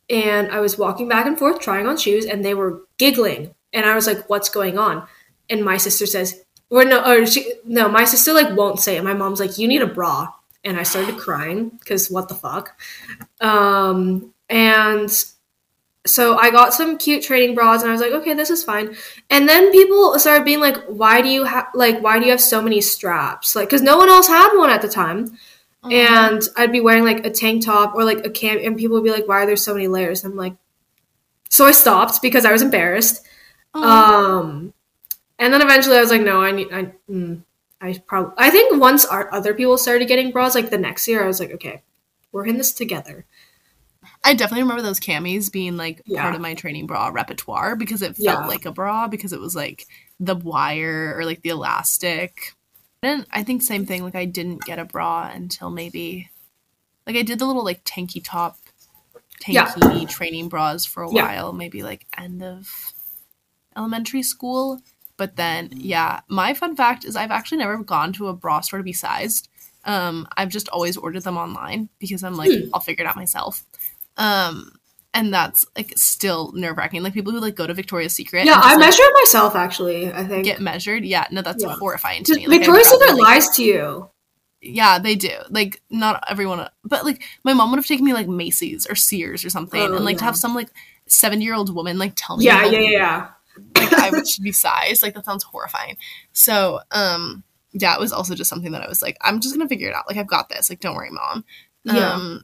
[0.10, 3.86] and I was walking back and forth trying on shoes and they were giggling and
[3.86, 5.06] I was like what's going on?
[5.50, 9.04] And my sister says, or no, or she, no, my sister like won't say it.
[9.04, 10.28] My mom's like, you need a bra,
[10.63, 12.78] and I started crying because what the fuck.
[13.39, 15.12] Um, and
[16.05, 18.95] so I got some cute training bras, and I was like, okay, this is fine.
[19.29, 22.41] And then people started being like, why do you have like why do you have
[22.41, 23.55] so many straps?
[23.55, 25.38] Like, because no one else had one at the time.
[25.89, 29.05] And I'd be wearing like a tank top or like a cam, and people would
[29.05, 30.53] be like, "Why are there so many layers?" I'm like,
[31.49, 33.25] so I stopped because I was embarrassed.
[33.73, 34.39] Aw.
[34.39, 34.73] Um,
[35.39, 37.43] and then eventually I was like, no, I need, I, mm,
[37.79, 41.23] I probably, I think once our other people started getting bras, like the next year,
[41.23, 41.83] I was like, okay,
[42.31, 43.25] we're in this together.
[44.27, 46.21] I definitely remember those camis being like Yeah.
[46.21, 48.45] part of my training bra repertoire because it felt Yeah.
[48.47, 49.85] like a bra because it was like
[50.19, 52.53] the wire or like the elastic.
[53.01, 54.03] And I think same thing.
[54.03, 56.29] Like I didn't get a bra until maybe
[57.05, 58.57] like I did the little like tanky top,
[59.47, 59.71] Yeah.
[60.09, 62.93] training bras for a while, maybe like end of
[63.75, 64.81] elementary school.
[65.15, 68.79] But then, yeah, my fun fact is I've actually never gone to a bra store
[68.79, 69.47] to be sized.
[69.85, 72.69] Um, I've just always ordered them online because I'm like, Hmm.
[72.73, 73.63] I'll figure it out myself.
[74.17, 74.71] Um,
[75.13, 77.01] and that's like still nerve wracking.
[77.01, 80.12] Like people who like go to Victoria's Secret, Yeah, just, I like, measure myself actually.
[80.12, 81.06] I think get measured.
[81.06, 81.75] Yeah, no, that's Yeah.
[81.75, 82.47] horrifying to me.
[82.47, 84.10] Like, Victoria's Secret like- lies to you.
[84.62, 85.32] yeah, they do.
[85.49, 89.43] Like not everyone, but like my mom would have taken me like Macy's or Sears
[89.45, 90.69] or something, Oh, and like to have some like
[91.08, 93.27] seventy year old woman like tell me, Yeah, yeah, yeah, yeah.
[93.75, 95.01] like I should be sized.
[95.01, 95.97] Like that sounds horrifying.
[96.34, 99.69] So, um, yeah, it was also just something that I was like, I'm just gonna
[99.69, 100.08] figure it out.
[100.08, 100.69] Like I've got this.
[100.69, 101.43] Like don't worry, mom.
[101.86, 102.12] Yeah.
[102.12, 102.41] Um,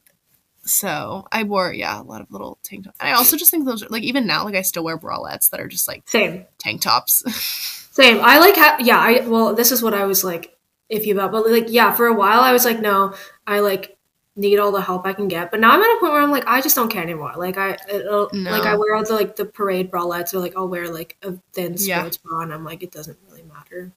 [0.64, 3.64] so I wore yeah a lot of little tank tops, and I also just think
[3.64, 6.44] those are like even now like I still wear bralettes that are just like Same,
[6.58, 7.22] tank tops.
[7.92, 8.18] same.
[8.22, 8.98] I like, ha- yeah.
[8.98, 10.56] I well, this is what I was like
[10.90, 13.14] iffy about, but like, yeah, for a while I was like, no,
[13.46, 13.96] I like
[14.36, 15.50] need all the help I can get.
[15.52, 17.32] But now I'm at a point where I'm like, I just don't care anymore.
[17.36, 18.50] Like I, it'll, No.
[18.50, 21.34] like I wear all the like the parade bralettes, or like I'll wear like a
[21.52, 22.00] thin Yeah.
[22.00, 23.92] sports bra, and I'm like, it doesn't really matter.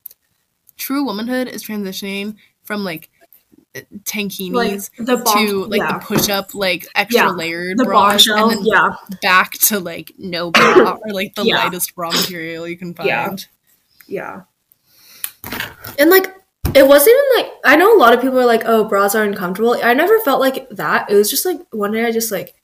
[0.77, 3.09] True womanhood is transitioning from like
[4.03, 5.99] tankinis Like the bomb, to like yeah.
[5.99, 9.79] the push up like extra Yeah, layered the bras, bombshell, and then yeah, back to
[9.79, 11.57] like no bra or like the Yeah.
[11.63, 13.07] lightest bra material you can find.
[14.07, 14.43] Yeah.
[15.45, 15.51] yeah.
[15.99, 16.33] And like,
[16.75, 19.23] it wasn't even like I know a lot of people are like, oh, bras are
[19.23, 19.77] uncomfortable.
[19.83, 21.09] I never felt like that.
[21.09, 22.55] It was just like one day I just like,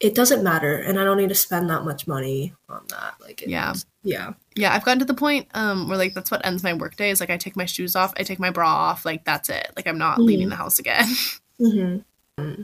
[0.00, 3.14] it doesn't matter, and I don't need to spend that much money on that.
[3.20, 3.70] Like, it Yeah.
[3.72, 6.74] was- yeah, Yeah, I've gotten to the point um where like that's what ends my
[6.74, 9.48] workday is like I take my shoes off, I take my bra off, like that's
[9.48, 9.70] it.
[9.76, 10.26] Like I'm not Mhm.
[10.26, 11.04] leaving the house again.
[11.60, 12.62] mm-hmm.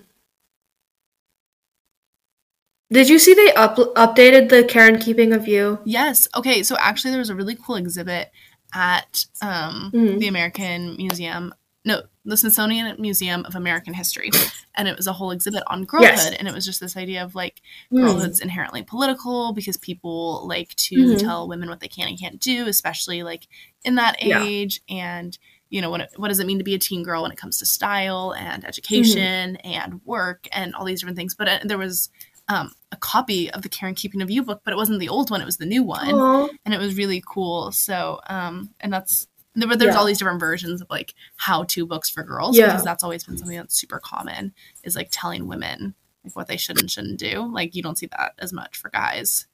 [2.91, 5.79] Did you see they up- updated the Care and Keeping of You?
[5.85, 6.27] yes.
[6.35, 8.31] Okay, so actually there was a really cool exhibit
[8.75, 10.19] at um Mhm.
[10.19, 11.55] the American Museum.
[11.89, 14.31] No, the Smithsonian Museum of American History.
[14.79, 16.31] And it was a whole exhibit on girlhood Yes.
[16.39, 17.57] and it was just this idea of like
[17.93, 18.01] Mm.
[18.03, 21.19] girlhood's inherently political because people like to Mhm.
[21.21, 23.49] tell women what they can and can't do, especially like
[23.83, 24.45] in that Yeah.
[24.45, 24.81] age.
[24.89, 25.37] And
[25.71, 27.37] you know, what it, what does it mean to be a teen girl when it
[27.43, 31.35] comes to style and education and work and all these different things?
[31.35, 32.09] But uh, there was
[32.51, 35.11] um, a copy of the Care and Keeping of You book, but it wasn't the
[35.11, 36.49] old one; it was the new one, Aw.
[36.65, 37.71] and it was really cool.
[37.73, 39.28] So, um, and that's
[39.61, 39.99] there, were- there's Yeah.
[40.01, 42.67] all these different versions of like how-to books for girls Yeah.
[42.67, 44.53] because that's always been something that's super common
[44.85, 45.95] is like telling women
[46.25, 47.51] like what they should and shouldn't do.
[47.53, 49.47] Like you don't see that as much for guys.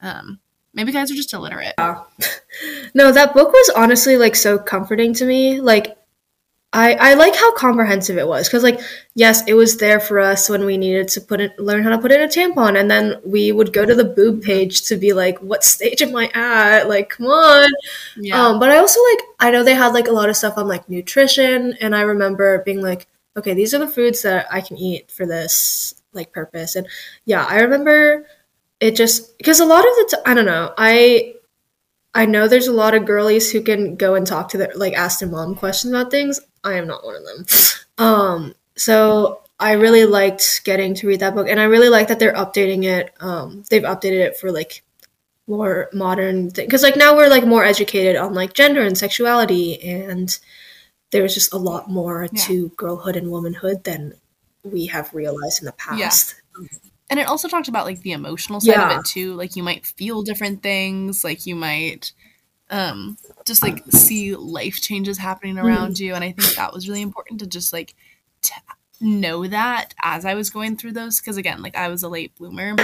[0.00, 0.40] Um,
[0.74, 1.74] maybe guys are just illiterate.
[2.94, 5.60] No, that book was honestly like so comforting to me.
[5.60, 5.95] Like
[6.76, 8.80] I I like how comprehensive it was cuz like
[9.14, 11.98] yes, it was there for us when we needed to put it learn how to
[11.98, 15.12] put in a tampon and then we would go to the boob page to be
[15.12, 16.88] like what stage am I at?
[16.88, 17.68] Like come on.
[18.16, 20.58] Yeah, Um but I also like I know they had like a lot of stuff
[20.58, 24.60] on like nutrition and I remember being like okay, these are the foods that I
[24.62, 26.74] can eat for this like purpose.
[26.76, 26.86] And
[27.26, 28.26] yeah, I remember
[28.80, 31.35] it just because a lot of the t- I don't know I
[32.16, 34.94] I know there's a lot of girlies who can go and talk to their like
[34.94, 36.40] ask their mom questions about things.
[36.64, 37.46] I am not one of them.
[37.98, 42.18] Um, so I really liked getting to read that book, and I really like that
[42.18, 43.10] they're updating it.
[43.20, 44.82] Um, they've updated it for like
[45.46, 46.66] more modern things.
[46.66, 50.38] because like now we're like more educated on like gender and sexuality, and
[51.10, 52.42] there's just a lot more Yeah.
[52.42, 54.12] to girlhood and womanhood than
[54.62, 56.34] we have realized in the past.
[57.10, 58.92] And it also talked about like the emotional side Yeah.
[58.94, 62.12] of it too like you might feel different things like you might
[62.70, 67.02] um just like see life changes happening around you and i think that was really
[67.02, 67.94] important to just like
[68.42, 68.52] t-
[69.00, 72.34] know that as i was going through those because again like i was a late
[72.36, 72.74] bloomer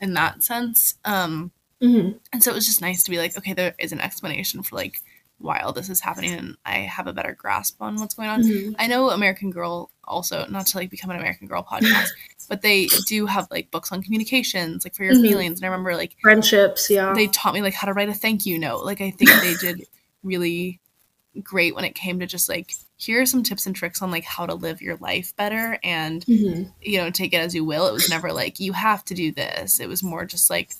[0.00, 2.18] in that sense um Mhm.
[2.32, 4.74] and so it was just nice to be like okay there is an explanation for
[4.74, 5.00] like
[5.38, 8.42] why all this is happening and i have a better grasp on what's going on
[8.42, 8.74] Mhm.
[8.80, 12.08] I know American Girl also, not to like become an American Girl podcast,
[12.48, 15.22] but they do have like books on communications, like for your Mhm.
[15.22, 15.58] feelings.
[15.58, 17.12] And I remember like Friendships, yeah.
[17.14, 18.84] they taught me like how to write a thank you note.
[18.84, 19.86] Like I think they did
[20.22, 20.80] really
[21.42, 24.24] great when it came to just like here are some tips and tricks on like
[24.24, 26.72] how to live your life better and Mhm.
[26.82, 27.86] you know take it as you will.
[27.86, 29.78] It was never like you have to do this.
[29.78, 30.72] It was more just like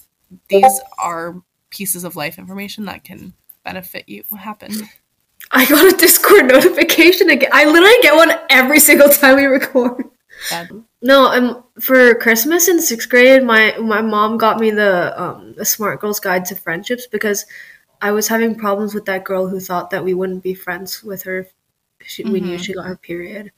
[0.49, 4.25] these are pieces of life information that can benefit you.
[4.31, 4.83] What happened?
[5.53, 7.51] I got a Discord notification again.
[7.53, 10.05] I literally get one every single time we record.
[11.01, 15.65] No, um, for Christmas in sixth grade, my my mom got me the um the
[15.65, 17.47] Smart Girls Guide to Friendships because
[18.03, 21.23] I was having problems with that girl who thought that we wouldn't be friends with
[21.25, 21.41] her.
[22.01, 22.65] if She, We knew Mhm.
[22.65, 23.53] she got her period.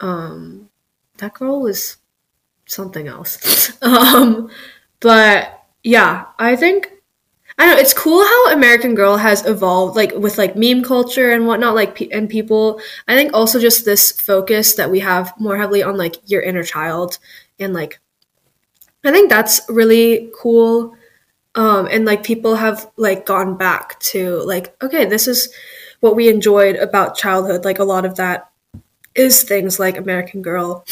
[0.00, 0.70] Um,
[1.18, 1.98] that girl was
[2.66, 3.72] something else.
[3.82, 4.50] um,
[5.00, 6.90] but yeah, I think
[7.58, 7.80] I don't know.
[7.80, 11.74] It's cool how American Girl has evolved, like with like meme culture and whatnot.
[11.74, 12.80] Like, pe- and people.
[13.08, 16.62] I think also just this focus that we have more heavily on like your inner
[16.62, 17.18] child
[17.58, 17.98] and like.
[19.04, 20.94] I think that's really cool.
[21.54, 25.52] Um, and like people have like gone back to like okay, this is
[26.00, 27.64] what we enjoyed about childhood.
[27.64, 28.50] Like a lot of that
[29.14, 30.84] is things like American Girl,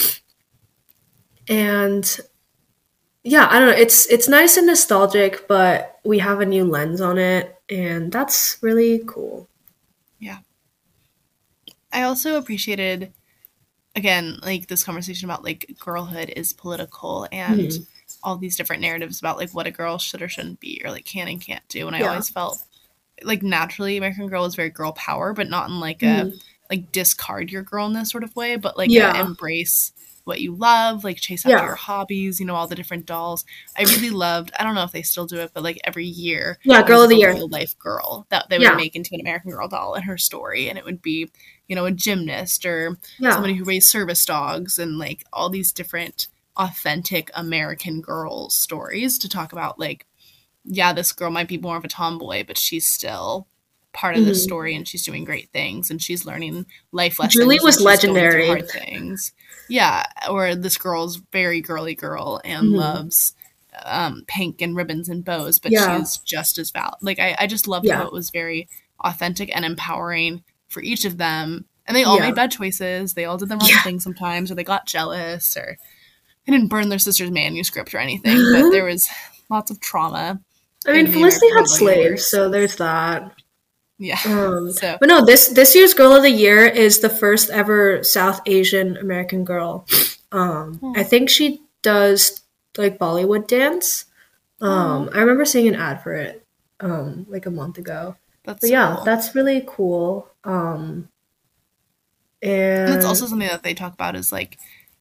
[1.49, 2.19] and
[3.25, 3.75] yeah, I don't know.
[3.77, 8.59] It's it's nice and nostalgic, but we have a new lens on it, and that's
[8.61, 9.49] really cool.
[10.19, 10.39] Yeah.
[11.93, 13.13] I also appreciated
[13.97, 17.87] again like this conversation about like girlhood is political and Mhm.
[18.25, 21.05] all these different narratives about like what a girl should or shouldn't be or like
[21.05, 22.09] can and can't do and I Yeah.
[22.11, 22.63] always felt
[23.23, 26.41] like naturally American Girl was very girl power but not in like a Mhm.
[26.71, 29.21] like discard your girlness sort of way but like Yeah.
[29.21, 29.93] embrace
[30.25, 31.65] what you love like chase after Yeah.
[31.67, 33.45] your hobbies you know all the different dolls
[33.79, 36.59] I really loved I don't know if they still do it but like every year
[36.65, 37.33] Yeah, Girl of the Year.
[37.35, 38.77] real life girl that they would Yeah.
[38.77, 41.31] make into an American Girl doll and her story and it would be
[41.69, 45.73] you know a gymnast or Yeah, somebody who raised service dogs and like all these
[45.73, 50.07] different authentic American girl stories to talk about like
[50.65, 53.47] yeah this girl might be more of a tomboy but she's still
[53.95, 54.37] part of the Mhm.
[54.37, 57.99] story and she's doing great things and she's learning life lessons Julie was she's going
[57.99, 58.47] through legendary.
[58.49, 59.33] hard things
[59.69, 62.77] yeah or this girl's very girly girl and Mhm.
[62.77, 63.35] loves
[63.85, 65.99] um pink and ribbons and bows but Yeah.
[65.99, 67.97] she's just as valid like I, I just loved Yeah.
[67.99, 68.69] how it was very
[69.01, 72.27] authentic and empowering for each of them and they all Yeah.
[72.27, 75.77] made bad choices they all did the wrong thing sometimes or they got jealous or
[76.47, 79.09] they didn't burn their sister's manuscript or anything but there was
[79.51, 80.41] lots of trauma
[80.87, 81.95] I mean Felicity had Girl of the Year.
[82.17, 83.33] slaves, so there's that.
[83.99, 87.51] Yeah Um, so but no, this this year's Girl of the Year is the first
[87.51, 89.87] ever South Asian American girl.
[90.33, 90.93] Um, Hmm.
[90.97, 92.43] I think she does
[92.77, 94.07] like Bollywood dance.
[94.61, 94.69] Oh.
[94.69, 96.45] Um, I remember seeing an ad for it
[96.81, 98.17] um, like a month ago.
[98.45, 99.05] that's But yeah, cool.
[99.05, 100.29] that's really cool.
[100.45, 101.09] Um,
[102.43, 104.59] and that's also something that they talk about is like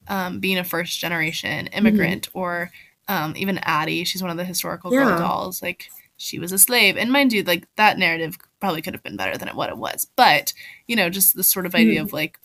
[0.08, 2.72] um, being a first generation immigrant or
[3.08, 4.04] um, even Addy.
[4.06, 5.62] She's one of the historical girl dolls.
[5.62, 9.18] Like she was a slave, and mind you, like that narrative probably could have been
[9.18, 10.08] better than it what it was.
[10.16, 10.54] But
[10.88, 12.04] you know, just the sort of idea Mhm.
[12.06, 12.40] of like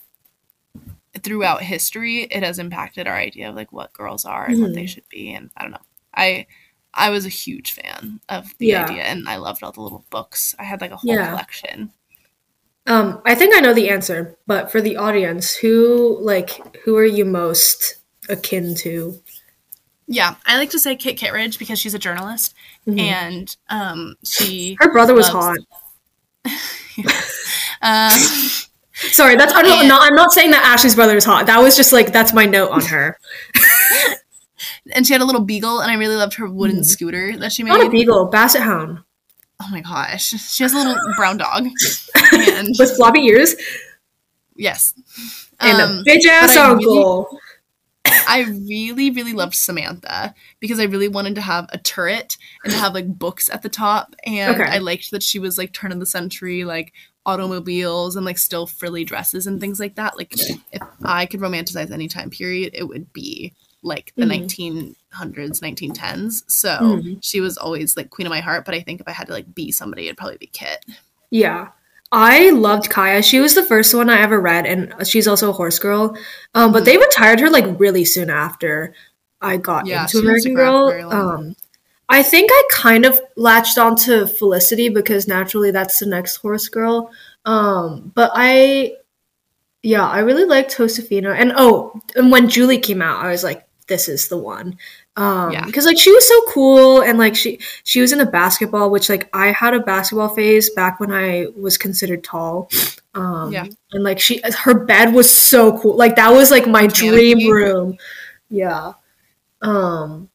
[1.23, 4.83] throughout history, it has impacted our idea of like what girls are and what they
[4.85, 4.89] Mhm.
[4.89, 5.33] should be.
[5.33, 5.79] And I don't know,
[6.15, 6.47] I.
[6.95, 8.87] I was a huge fan of the Yeah.
[8.87, 10.55] idea, and I loved all the little books.
[10.59, 11.29] I had like a whole Yeah.
[11.29, 11.93] collection.
[12.87, 17.05] Um, I think I know the answer, but for the audience, who like who are
[17.05, 17.97] you most
[18.29, 19.23] akin to?
[20.09, 22.55] Yeah, I like to say Kit Kittredge because she's a journalist,
[22.87, 22.99] Mhm.
[23.01, 25.59] and um, she Her brother was loves- hot.
[27.83, 28.11] um,
[29.13, 31.47] Sorry, that's I don't no, I'm not saying that Ashley's brother is hot.
[31.47, 33.17] That was just like that's my note on her.
[34.93, 36.85] and she had a little beagle, and I really loved her wooden Mhm.
[36.85, 37.71] scooter that she made.
[37.71, 38.99] Not a beagle, basset hound
[39.61, 41.67] Oh my gosh, she has a little brown dog,
[42.33, 43.55] and with floppy ears
[44.57, 44.95] yes,
[45.61, 47.39] and Um, a bitch ass I really- uncle.
[48.29, 52.79] I really, really loved Samantha because I really wanted to have a turret and to
[52.79, 54.15] have like books at the top.
[54.25, 54.71] And Okay.
[54.71, 56.93] I liked that she was like turn of the century, like
[57.27, 60.17] automobiles and like still frilly dresses and things like that.
[60.17, 60.33] Like
[60.73, 64.95] if I could romanticize any time period, it would be like the Mhm.
[65.13, 66.43] 1900s, 1910s.
[66.49, 67.19] So Mhm.
[67.23, 68.65] she was always like queen of my heart.
[68.65, 70.85] But I think if I had to like be somebody, it'd probably be Kit.
[71.31, 71.69] Yeah.
[72.11, 73.23] I loved Kaya.
[73.23, 76.17] She was the first one I ever read, and she's also a horse girl.
[76.55, 78.95] Um, but they retired her like really soon after
[79.41, 80.89] I got Yeah, into American Girl.
[80.89, 81.13] for very long.
[81.49, 81.57] Um,
[82.09, 87.11] I think I kind of latched onto Felicity because naturally that's the next horse girl.
[87.45, 88.95] Um, but I,
[89.83, 91.33] yeah, I really liked Josefina.
[91.33, 94.79] And oh, and when Julie came out, I was like, this is the one.
[95.19, 95.65] Um, Yeah.
[95.67, 99.09] because like she was so cool and like she she was in the basketball, which
[99.11, 102.71] like I had a basketball phase back when I was considered tall.
[103.15, 103.67] Um, Yeah.
[103.93, 105.97] and like she her bed was so cool.
[105.97, 107.97] Like that was like my dream room.
[108.49, 108.93] Yeah.
[109.61, 110.31] Um,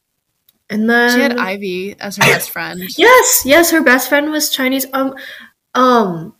[0.70, 2.82] and then She had Ivy as her best friend.
[2.98, 4.86] Yes, yes, her best friend was Chinese.
[4.92, 5.16] Um,
[5.76, 6.36] um,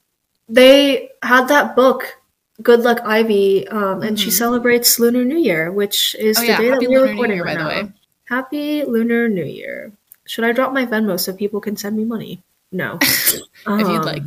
[0.50, 2.18] they had that book,
[2.62, 4.34] Good Luck Ivy, um, and she Mhm.
[4.34, 7.12] celebrates Lunar New Year, which is Oh the yeah, day happy that we're Lunar New
[7.14, 7.82] recording Year, right by the now.
[7.84, 7.92] way.
[8.26, 9.92] Happy Lunar New Year.
[10.26, 12.42] Should I drop my Venmo so people can send me money?
[12.72, 13.34] No, If
[13.68, 14.24] you'd like.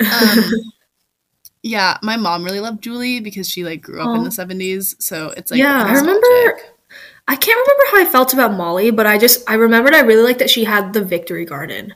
[0.00, 0.44] Um, Um,
[1.62, 5.30] yeah, my mom really loved Julie because she like grew up in the seventies, so
[5.36, 6.60] it's like Yeah, I remember-
[7.28, 10.22] I can't remember how I felt about Molly, but I just I remembered I really
[10.22, 11.92] liked that she had the Victory Garden.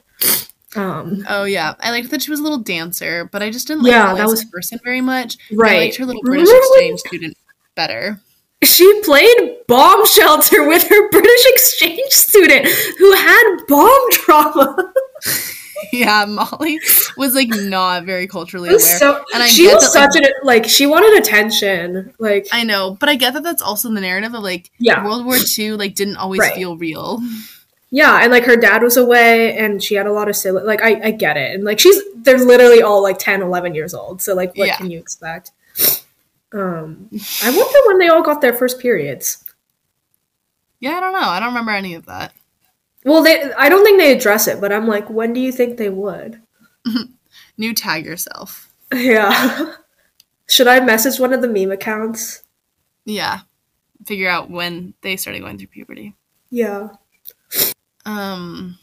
[0.77, 3.83] Um, Oh yeah, I liked that she was a little dancer, but I just didn't
[3.85, 5.37] like Yeah, that was- person very much.
[5.53, 7.37] Right, I liked her little British Remember when- exchange student
[7.77, 8.21] better.
[8.63, 12.67] She played bomb shelter with her British exchange student
[12.99, 14.93] who had bomb trauma.
[15.93, 16.79] yeah, Molly
[17.17, 18.79] was like not very culturally aware.
[18.79, 22.13] so- and I she was that, such a like she wanted attention.
[22.19, 25.03] Like I know, but I get that that's also in the narrative of like Yeah.
[25.05, 26.55] World War II like didn't always Right.
[26.55, 27.21] feel real.
[27.91, 30.67] yeah, and like her dad was away and she had a lot of siblings.
[30.67, 31.55] Like I, I get it.
[31.55, 34.21] And like she's they're literally all like 10, 11 years old.
[34.21, 34.77] So like what Yeah.
[34.77, 35.53] can you expect?
[36.53, 37.09] Um
[37.43, 39.45] I wonder when they all got their first periods.
[40.81, 41.21] Yeah, I don't know.
[41.21, 42.33] I don't remember any of that.
[43.05, 45.77] Well, they I don't think they address it, but I'm like when do you think
[45.77, 46.41] they would?
[47.57, 48.73] New tag yourself.
[48.93, 49.75] Yeah.
[50.49, 52.43] Should I message one of the meme accounts?
[53.05, 53.41] Yeah.
[54.07, 56.15] Figure out when they started going through puberty.
[56.51, 56.89] Yeah.
[58.05, 58.79] Um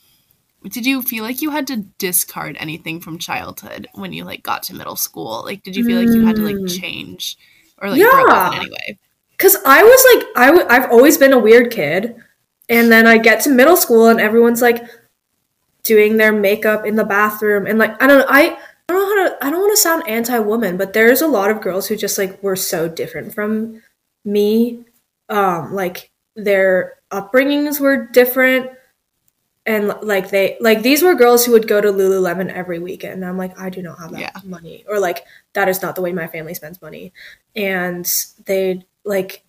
[0.70, 4.64] did you feel like you had to discard anything from childhood when you like got
[4.64, 5.44] to middle school?
[5.46, 6.80] Like did you feel like you had to like Mm.
[6.80, 7.38] change
[7.82, 8.62] or like up in Yeah.
[8.62, 9.00] any way?
[9.38, 12.16] Cause I was like, I w- I've always been a weird kid,
[12.70, 14.84] and then I get to middle school and everyone's like
[15.84, 18.58] doing their makeup in the bathroom, and like I don't know, I,
[18.90, 21.52] I don't know how to, I don't want to sound anti-woman, but there's a lot
[21.52, 23.82] of girls who just like were so different from
[24.26, 24.84] me,
[25.30, 28.72] um, like their upbringings were different,
[29.68, 33.26] and like they like these were girls who would go to Lululemon every weekend, and
[33.26, 34.32] I'm like, I do not have that Yeah.
[34.44, 37.14] money, or like that is not the way my family spends money,
[37.56, 38.10] and
[38.46, 39.44] they like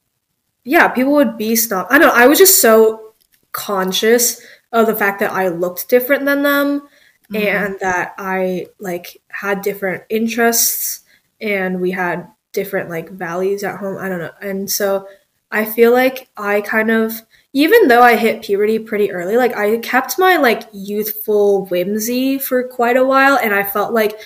[0.65, 1.87] yeah, people would be snob.
[1.89, 2.15] I don't know.
[2.15, 3.15] I was just so
[3.53, 6.89] conscious of the fact that I looked different than them
[7.31, 7.47] Mm-hmm.
[7.47, 11.01] and that I like had different interests
[11.43, 13.99] and we had different like values at home.
[13.99, 14.33] I don't know.
[14.41, 15.07] And so
[15.51, 17.21] I feel like I kind of
[17.53, 22.69] even though I hit puberty pretty early, like I kept my like youthful whimsy for
[22.69, 24.19] quite a while and I felt like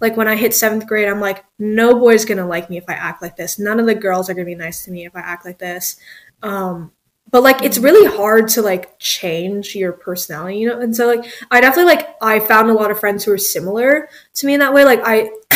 [0.00, 2.94] like when I hit seventh grade, I'm like, no boy's gonna like me if I
[2.94, 3.58] act like this.
[3.58, 5.96] None of the girls are gonna be nice to me if I act like this.
[6.42, 6.92] Um,
[7.30, 10.80] but like, it's really hard to like change your personality, you know.
[10.80, 14.08] And so like, I definitely like I found a lot of friends who were similar
[14.34, 14.84] to me in that way.
[14.84, 15.30] Like I,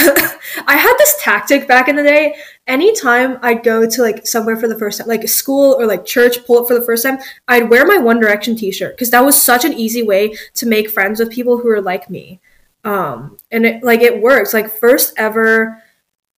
[0.66, 2.36] I had this tactic back in the day.
[2.66, 6.44] Anytime I'd go to like somewhere for the first time, like school or like church,
[6.46, 9.40] pull up for the first time, I'd wear my One Direction T-shirt because that was
[9.42, 12.40] such an easy way to make friends with people who were like me
[12.84, 15.82] um and it like it works like first ever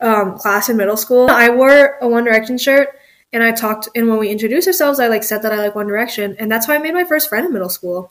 [0.00, 2.88] um class in middle school i wore a one direction shirt
[3.32, 5.86] and i talked and when we introduced ourselves i like said that i like one
[5.86, 8.10] direction and that's how i made my first friend in middle school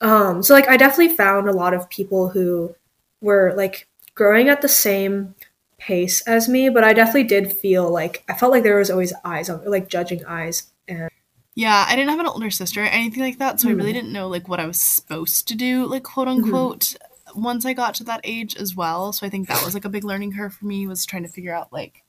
[0.00, 2.74] um so like i definitely found a lot of people who
[3.20, 5.34] were like growing at the same
[5.78, 9.12] pace as me but i definitely did feel like i felt like there was always
[9.24, 11.10] eyes on like judging eyes and
[11.54, 13.78] Yeah, I didn't have an older sister or anything like that, so I Mm.
[13.78, 16.44] really didn't know like what I was supposed to do, like quote Mm-hmm.
[16.44, 16.96] unquote,
[17.34, 19.12] once I got to that age as well.
[19.12, 21.28] So I think that was like a big learning curve for me was trying to
[21.30, 22.02] figure out like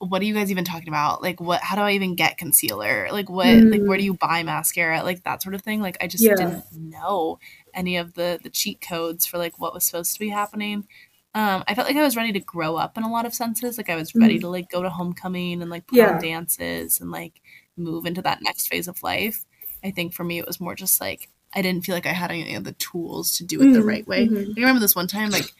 [0.00, 1.22] what are you guys even talking about?
[1.22, 3.08] Like what how do I even get concealer?
[3.10, 5.02] Like what like where do you buy mascara?
[5.02, 5.80] Like that sort of thing.
[5.82, 6.36] Like I just Yeah.
[6.36, 7.38] didn't know
[7.74, 10.86] any of the the cheat codes for like what was supposed to be happening.
[11.34, 13.76] um, I felt like I was ready to grow up in a lot of senses.
[13.76, 14.40] Like I was ready Mhm.
[14.42, 16.12] to like go to homecoming and like put Yeah.
[16.14, 17.40] on dances and like
[17.76, 19.44] move into that next phase of life.
[19.84, 22.30] I think for me it was more just like I didn't feel like I had
[22.30, 24.26] any of the tools to do it the Mhm, right way.
[24.26, 24.52] mhm.
[24.56, 25.52] I remember this one time like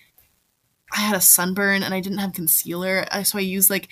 [0.91, 3.89] I had a sunburn and I didn't have concealer, so I used like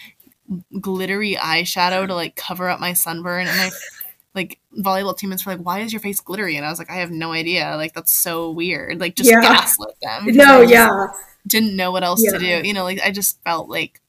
[0.81, 3.71] glittery eyeshadow to like cover up my sunburn and my
[4.35, 6.97] like volleyball teammates were like, "Why is your face glittery?" And I was like, "I
[6.97, 7.75] have no idea.
[7.77, 9.01] Like that's so weird.
[9.01, 9.41] Like just Yeah.
[9.41, 11.07] gaslit them." No, yeah.
[11.47, 12.61] didn't know what else to do.
[12.67, 14.01] You know, like I just felt like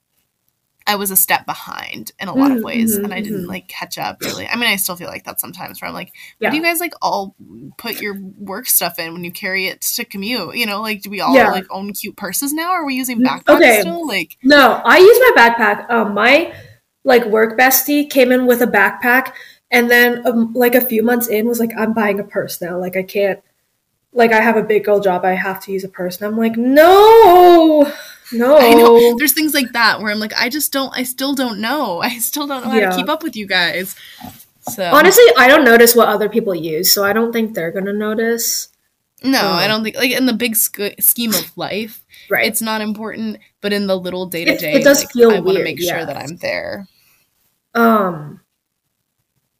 [0.88, 3.50] I was a step behind in a lot of ways, mhm, and I didn't mhm.
[3.50, 4.48] like catch up really.
[4.48, 5.82] I mean, I still feel like that sometimes.
[5.82, 6.50] Where I'm like, Yeah.
[6.50, 7.36] do you guys like all
[7.78, 10.56] put your work stuff in when you carry it to commute?
[10.56, 11.52] You know, like do we all Yeah.
[11.52, 12.72] like own cute purses now?
[12.72, 13.82] Or are we using backpacks okay.
[13.82, 14.08] still?
[14.08, 15.90] Like, No, I use my backpack.
[15.92, 16.54] Um, my
[17.04, 19.34] like work bestie came in with a backpack,
[19.72, 22.78] and then um, like a few months in was like, "I'm buying a purse now.
[22.80, 23.42] Like I can't,
[24.14, 25.26] like I have a big girl job.
[25.26, 27.92] I have to use a purse." And I'm like, "No,
[28.32, 30.92] no." I know there's things like that where I'm like, I just don't.
[30.98, 32.00] I still don't know.
[32.02, 32.90] I still don't know how Yeah.
[32.92, 33.96] to keep up with you guys.
[34.70, 37.94] So Honestly, I don't notice what other people use, so I don't think they're gonna
[37.94, 38.68] notice.
[39.24, 42.04] no, um, I don't think like in the big sc- scheme of life.
[42.30, 42.46] Right.
[42.46, 45.58] it's not important, but in the little day to day, it does feel I want
[45.58, 45.98] to make yeah.
[45.98, 46.88] sure that I'm there.
[47.74, 48.42] um.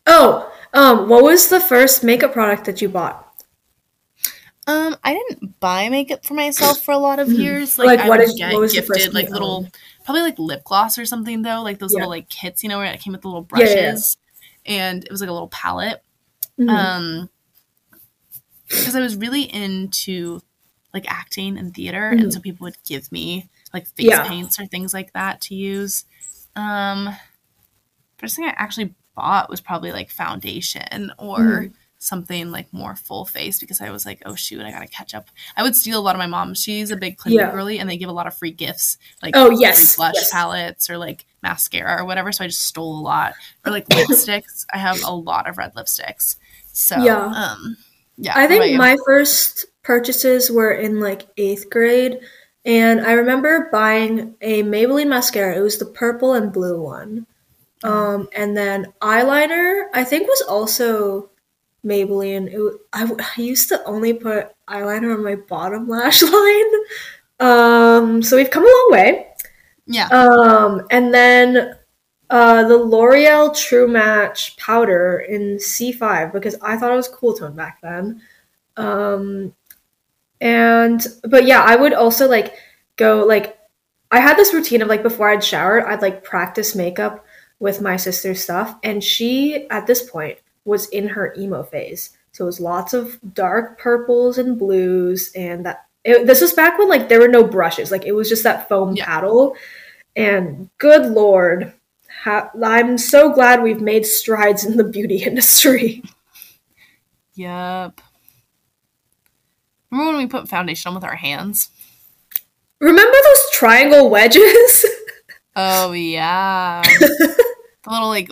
[0.10, 3.27] Oh, um, what was the first makeup product that you bought?
[4.68, 7.78] Um, I didn't buy makeup for myself for a lot of years.
[7.80, 9.68] Like, Like, I what would is- get what was gifted like little,
[10.04, 12.00] probably like lip gloss or something though, like those Yeah.
[12.00, 14.18] little like kits, you know, where it came with the little Yeah, yeah, brushes,
[14.66, 14.74] yeah.
[14.92, 16.04] and it was like a little palette.
[16.60, 16.70] Mhm.
[16.70, 17.30] Um,
[18.68, 20.42] because I was really into
[20.94, 22.24] like acting and theater, Mhm.
[22.24, 26.04] and so people would give me like face paints or things like that to use.
[26.58, 27.16] Um,
[28.18, 31.74] first thing I actually bought was probably like foundation or Mhm.
[32.00, 35.30] Something like more full face because I was like, oh shoot, I gotta catch up.
[35.56, 36.54] I would steal a lot of my mom.
[36.54, 37.52] She's a big Clinique Yeah.
[37.52, 40.32] girly, and they give a lot of free gifts, like Oh, free yes, blush yes.
[40.32, 42.32] palettes or like mascara or whatever.
[42.32, 43.34] So I just stole a lot.
[43.66, 44.66] Or like lipsticks.
[44.72, 46.36] I have a lot of red lipsticks.
[46.72, 47.26] So Yeah.
[47.26, 47.78] um,
[48.18, 48.34] yeah.
[48.36, 52.20] I think my first purchases were in like eighth grade,
[52.64, 55.56] and I remember buying a Maybelline mascara.
[55.58, 57.26] It was the purple and blue one.
[57.84, 61.30] Um, and then eyeliner, I think was also
[61.86, 62.48] Maybelline.
[62.52, 66.74] It, I, I used to only put eyeliner on my bottom lash line.
[67.40, 69.28] Um, so we've come a long way.
[69.86, 70.08] yeah.
[70.08, 71.76] Um, and then
[72.30, 77.56] uh, the L'Oreal True Match powder in C5 because I thought it was cool tone
[77.56, 78.22] back then.
[78.76, 79.54] Um,
[80.42, 82.56] and but yeah, I would also like
[82.96, 83.58] go like
[84.12, 87.26] I had this routine of like before I'd shower, I'd like practice makeup
[87.60, 90.38] with my sister's stuff, and she at this point
[90.68, 92.12] was in her emo phase.
[92.34, 96.78] So it was lots of dark purples and blues, and that it, this was back
[96.78, 99.06] when like there were no brushes, like it was just that foam Yeah.
[99.06, 99.56] paddle.
[100.16, 101.74] And good lord,
[102.24, 106.04] ha- I'm so glad we've made strides in the beauty industry.
[107.36, 108.02] Yep.
[109.92, 111.70] Remember when we put foundation on with our hands?
[112.80, 114.86] Remember those triangle wedges?
[115.56, 116.84] Oh yeah.
[117.00, 117.36] the
[117.88, 118.30] little like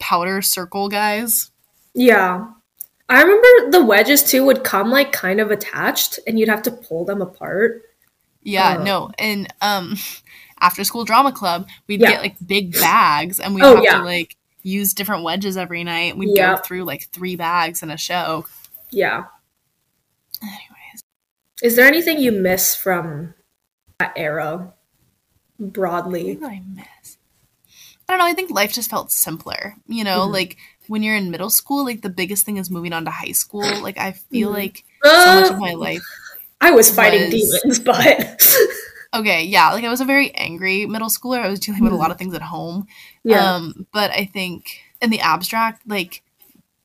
[0.00, 1.50] powder circle guys.
[1.94, 2.46] Yeah.
[3.10, 6.70] I remember the wedges too would come like kind of attached and you'd have to
[6.70, 7.82] pull them apart.
[8.42, 8.84] Yeah, Uh.
[8.84, 9.10] no.
[9.18, 9.96] And um
[10.60, 12.10] after school drama club, we'd Yeah.
[12.12, 13.98] get like big bags and we'd Oh, have yeah.
[13.98, 16.16] to like use different wedges every night.
[16.18, 16.56] We'd Yeah.
[16.56, 18.44] go through like three bags in a show.
[18.90, 19.24] Yeah.
[20.42, 21.02] Anyways.
[21.62, 23.34] Is there anything you miss from
[23.98, 24.74] that era
[25.58, 26.34] broadly?
[26.34, 27.16] did I miss?
[28.08, 29.74] I don't know, I think life just felt simpler.
[29.86, 30.32] You know, Mhm.
[30.32, 30.56] like
[30.88, 33.62] when you're in middle school, like the biggest thing is moving on to high school.
[33.82, 34.54] Like I feel Mhm.
[34.54, 36.02] like so much of my life
[36.60, 38.56] I was fighting was- demons, but
[39.14, 41.96] okay yeah like i was a very angry middle schooler i was dealing with a
[41.96, 42.86] lot of things at home
[43.24, 43.54] yeah.
[43.54, 46.22] um but i think in the abstract like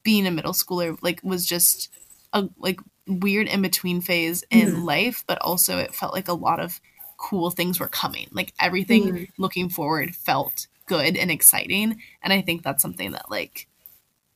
[0.03, 1.89] being a middle schooler like was just
[2.31, 4.83] a like weird in between phase in Mhm.
[4.85, 6.79] life but also it felt like a lot of
[7.17, 9.27] cool things were coming like everything Mhm.
[9.37, 13.67] looking forward felt good and exciting and i think that's something that like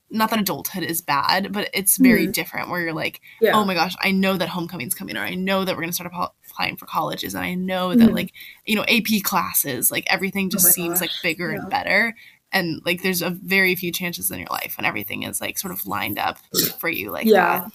[0.10, 2.32] not that adulthood is bad but it's very Mhm.
[2.34, 3.52] different where you're like yeah.
[3.54, 6.12] oh my gosh, I know that homecoming's coming, or I know that we're gonna start
[6.14, 8.14] applying for colleges, and I know that Mhm.
[8.16, 8.32] like
[8.66, 11.60] you know AP classes, like everything just my seems like bigger yeah.
[11.60, 12.16] and better,
[12.54, 15.74] and like there's a very few chances in your life when everything is like sort
[15.74, 16.38] of lined up
[16.80, 17.60] for you like Yeah.
[17.62, 17.72] that.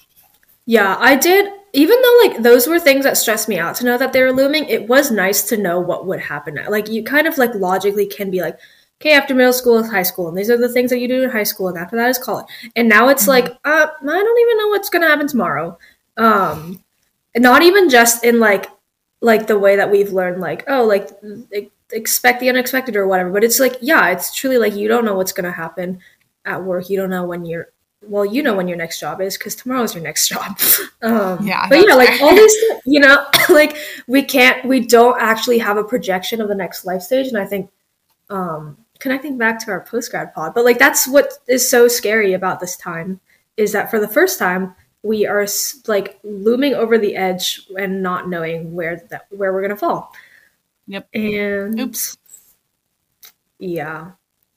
[0.64, 1.52] Yeah, I did.
[1.74, 4.32] Even though like those were things that stressed me out to know that they were
[4.32, 6.58] looming, it was nice to know what would happen.
[6.68, 8.58] Like you kind of like logically can be like,
[9.02, 11.22] okay, after middle school is high school, and these are the things that you do
[11.22, 12.46] in high school, and after that is college.
[12.76, 15.76] And now it's like, uh, I don't even know what's gonna happen tomorrow.
[16.16, 16.82] Um,
[17.36, 18.66] not even just in like
[19.20, 21.10] like the way that we've learned like oh like
[21.92, 25.14] expect the unexpected or whatever but it's like yeah it's truly like you don't know
[25.14, 26.00] what's going to happen
[26.44, 27.68] at work you don't know when you're
[28.02, 30.58] well you know when your next job is because tomorrow's your next job
[31.02, 33.76] um Yeah, but yeah like all these you know like
[34.06, 37.46] we can't we don't actually have a projection of the next life stage and i
[37.46, 37.70] think
[38.30, 42.34] um connecting back to our post grad pod but like that's what is so scary
[42.34, 43.20] about this time
[43.56, 45.44] is that for the first time we are
[45.88, 50.12] like looming over the edge and not knowing where that where we're gonna fall
[50.86, 51.08] Yep.
[51.14, 52.16] and Oops.
[53.58, 54.12] yeah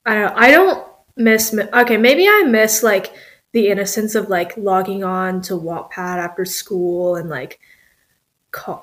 [0.05, 3.13] i don't i don't miss okay maybe i miss like
[3.51, 7.59] the innocence of like logging on to wattpad after school and like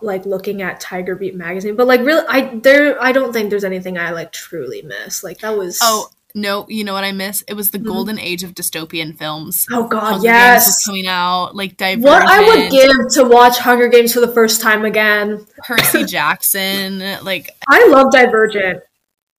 [0.03, 3.65] like looking at tiger beat magazine but like really i there i don't think there's
[3.65, 7.45] anything i like truly miss like that was Oh no, you know what I miss?
[7.47, 7.85] It was the Mhm.
[7.85, 9.67] golden age of dystopian films.
[9.71, 13.25] oh god Hunger Games was yes coming out, like Divergent, what i would give to
[13.25, 18.81] watch hunger games for the first time again Percy Jackson, like i love divergent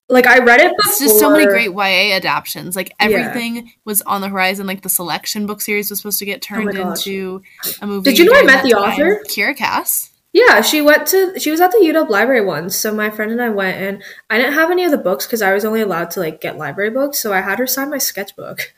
[0.09, 0.91] like i read it before.
[0.91, 2.75] it's just so many great YA adaptions.
[2.75, 3.07] Like Yeah.
[3.07, 4.67] everything was on the horizon.
[4.67, 7.07] Like the selection book series was supposed to get Oh turned gosh.
[7.07, 7.41] into
[7.81, 8.11] a movie.
[8.11, 8.84] Did you know I met the time.
[8.84, 9.23] author?
[9.27, 10.11] Kiera Cass.
[10.34, 12.75] Yeah, she went to she was at the UW library once.
[12.75, 15.41] So my friend and I went and I didn't have any of the books because
[15.43, 17.19] I was only allowed to like get library books.
[17.19, 18.73] So I had her sign my sketchbook.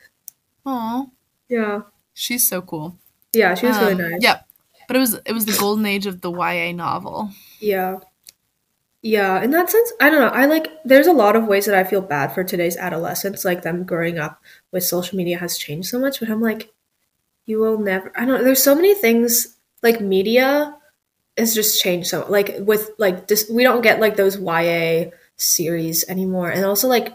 [0.66, 1.12] Oh,
[1.50, 1.84] Yeah.
[2.14, 2.98] she's so cool.
[3.34, 4.22] Yeah, she was really Um, nice.
[4.22, 4.42] Yeah,
[4.88, 7.32] but it was it was the golden age of the YA novel.
[7.60, 8.00] Yeah.
[9.02, 10.30] Yeah, in that sense, I don't know.
[10.30, 13.62] I like there's a lot of ways that I feel bad for today's adolescents, like
[13.62, 14.42] them growing up
[14.72, 16.74] with social media has changed so much, but I'm like
[17.46, 20.76] you will never I don't there's so many things like media
[21.38, 26.08] has just changed so like with like this we don't get like those YA series
[26.08, 27.14] anymore and also like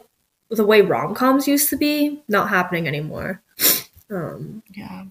[0.50, 3.40] the way rom-coms used to be not happening anymore.
[4.10, 5.04] Um Yeah.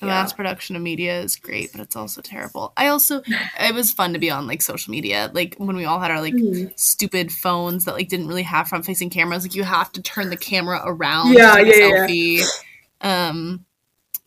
[0.00, 0.12] The Yeah.
[0.22, 2.72] mass production of media is great, but it's also terrible.
[2.76, 3.22] I also
[3.60, 6.20] it was fun to be on like social media, like when we all had our
[6.20, 6.72] like Mhm.
[6.78, 9.44] stupid phones that like didn't really have front facing cameras.
[9.44, 12.44] Like you have to turn the camera around Yeah, yeah, yeah.
[13.00, 13.64] Um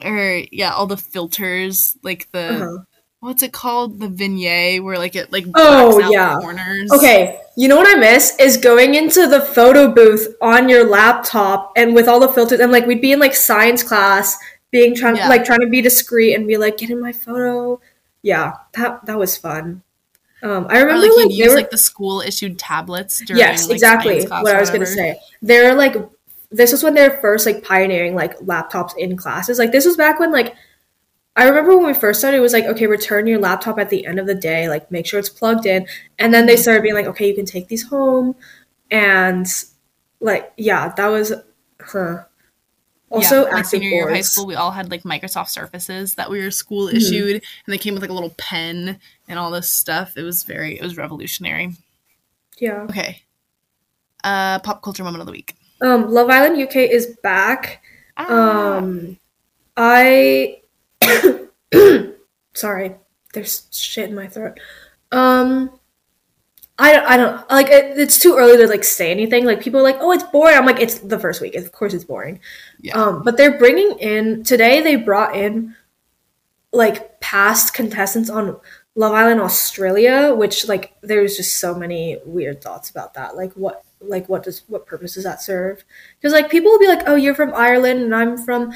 [0.04, 2.84] or yeah, all the filters, like the uh-huh.
[3.20, 4.00] What's it called?
[4.00, 6.38] The vignette where like it like Oh, yeah.
[6.40, 6.92] corners.
[6.92, 11.72] Okay, you know what I miss is going into the photo booth on your laptop
[11.76, 14.38] and with all the filters and like we'd be in like science class
[14.72, 15.30] being trying Yeah.
[15.30, 17.80] like trying to be discreet and be like get in my photo.
[18.22, 19.82] Yeah, that that was fun.
[20.44, 23.22] Um, I Or remember like like, you they use were, like the school issued tablets
[23.26, 25.20] during yes, like, exactly what I was gonna say.
[25.42, 25.96] They're like
[26.52, 29.58] this was when they're first like pioneering like laptops in classes.
[29.58, 30.56] Like this was back when like
[31.38, 34.06] I remember when we first started, it was like, okay, return your laptop at the
[34.06, 35.88] end of the day, like make sure it's plugged in.
[36.20, 36.62] And then they Mm-hmm.
[36.64, 38.36] started being like, okay, you can take these home.
[38.92, 39.48] And
[40.20, 41.34] like, yeah, that was
[41.82, 42.24] huh.
[43.10, 46.30] Also yeah, active senior year of high school, we all had like Microsoft Surfaces that
[46.30, 46.98] we were school Mhm.
[46.98, 50.18] issued, and they came with like a little pen and all this stuff.
[50.18, 51.76] It was very, it was revolutionary.
[52.60, 52.88] Yeah.
[52.90, 53.24] Okay,
[54.24, 55.56] uh, pop culture moment of the week.
[55.82, 57.82] Um, Love Island UK is back.
[58.18, 59.18] Ah, Um,
[59.78, 60.62] I
[62.54, 62.96] sorry,
[63.34, 64.60] there's shit in my throat.
[65.12, 65.80] Um,
[66.80, 69.46] I don't, I don't like it, it's too early to like say anything.
[69.46, 70.56] Like people are like, oh, it's boring.
[70.56, 71.56] I'm like, it's the first week.
[71.56, 72.40] Of course, it's boring.
[72.80, 74.82] yeah, Um, but they're bringing in today.
[74.82, 75.76] They brought in
[76.72, 78.60] like past contestants on
[78.96, 83.36] Love Island Australia, which like there's just so many weird thoughts about that.
[83.36, 85.84] Like what like what does what purpose does that serve?
[86.20, 88.72] Because like people will be like, oh, you're from Ireland and I'm from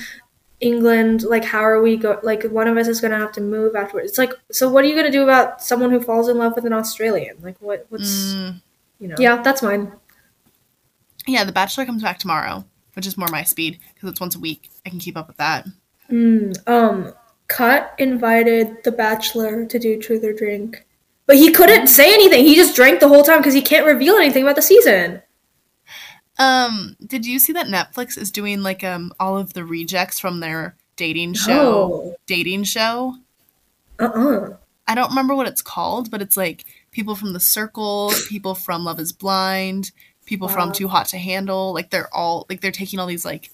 [0.61, 1.23] England.
[1.23, 2.19] Like how are we go?
[2.23, 4.09] Like one of us is gonna have to move afterwards.
[4.09, 4.69] It's like so.
[4.69, 7.37] What are you gonna do about someone who falls in love with an Australian?
[7.41, 7.85] Like what?
[7.89, 8.61] What's Mm,
[8.99, 9.15] you know?
[9.19, 9.91] Yeah, that's mine.
[11.27, 11.43] yeah.
[11.43, 14.69] The Bachelor comes back tomorrow, which is more my speed because it's once a week.
[14.85, 15.67] I can keep up with that.
[16.09, 17.13] Mm, um,
[17.47, 20.85] Cut invited The Bachelor to do Truth or Drink,
[21.25, 22.45] but he couldn't say anything.
[22.45, 25.21] He just drank the whole time because he can't reveal anything about the season.
[26.41, 30.39] Um, did you see that Netflix is doing like um all of the rejects from
[30.39, 31.53] their dating show?
[31.53, 32.15] No.
[32.27, 33.15] Dating show.
[33.99, 34.55] Uh uh
[34.87, 38.83] I don't remember what it's called, but it's like people from The Circle, people from
[38.83, 39.91] Love Is Blind,
[40.25, 41.73] people from Too Hot to Handle.
[41.73, 43.51] Like they're all like they're taking all these like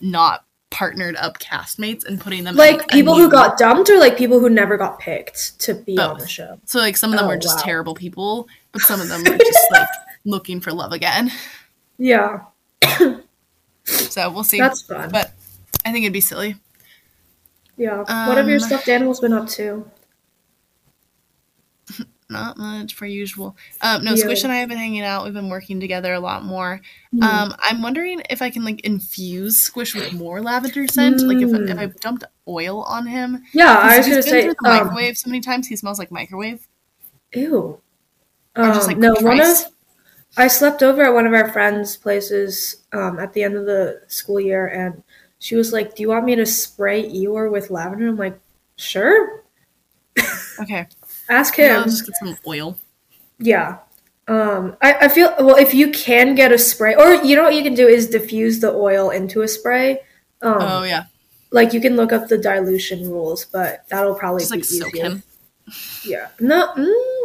[0.00, 4.16] not partnered up castmates and putting them in, Like people who got dumped or like
[4.18, 6.60] people who never got picked to be on the show.
[6.66, 7.62] so like some of them Oh, were just wow.
[7.64, 9.88] terrible people, but some of them were just like
[10.24, 11.30] looking for love again.
[11.98, 12.40] Yeah,
[13.84, 14.58] So we'll see.
[14.58, 15.10] that's fun.
[15.10, 15.32] but
[15.84, 16.56] I think it'd be silly.
[17.76, 17.98] yeah.
[18.28, 19.88] what have your Um, stuffed animals been up to?
[22.30, 23.56] Not much per usual.
[23.80, 24.16] Um, no, Yeah.
[24.22, 25.24] Squish and I have been hanging out.
[25.24, 26.80] We've been working together a lot more.
[27.12, 27.22] Hmm.
[27.22, 31.20] Um, I'm wondering if I can like infuse Squish with more lavender scent.
[31.22, 31.70] Like if, Mm.
[31.70, 33.42] if I dumped oil on him.
[33.52, 34.42] yeah, I was gonna say.
[34.42, 35.66] through the Um, microwave so many times.
[35.68, 36.68] He smells like microwave.
[37.34, 37.80] Ew.
[38.56, 39.66] Or just, like, Um, no, one of
[40.36, 44.02] I slept over at one of our friends' places um, at the end of the
[44.08, 45.02] school year, and
[45.38, 48.38] she was like, "Do you want me to spray Eeyore with lavender?" I'm like,
[48.76, 49.44] "Sure."
[50.60, 50.86] Okay.
[51.28, 51.76] Ask him.
[51.76, 52.78] I'll just get some oil.
[53.38, 53.78] Yeah.
[54.26, 57.54] Um, I, I feel well if you can get a spray, or you know what
[57.54, 60.00] you can do is diffuse the oil into a spray.
[60.42, 61.04] Um, oh yeah.
[61.50, 64.96] like you can look up the dilution rules, but that'll probably Just be like soak
[64.96, 65.22] him.
[66.04, 66.28] Yeah.
[66.40, 66.74] No.
[66.74, 67.17] Mm,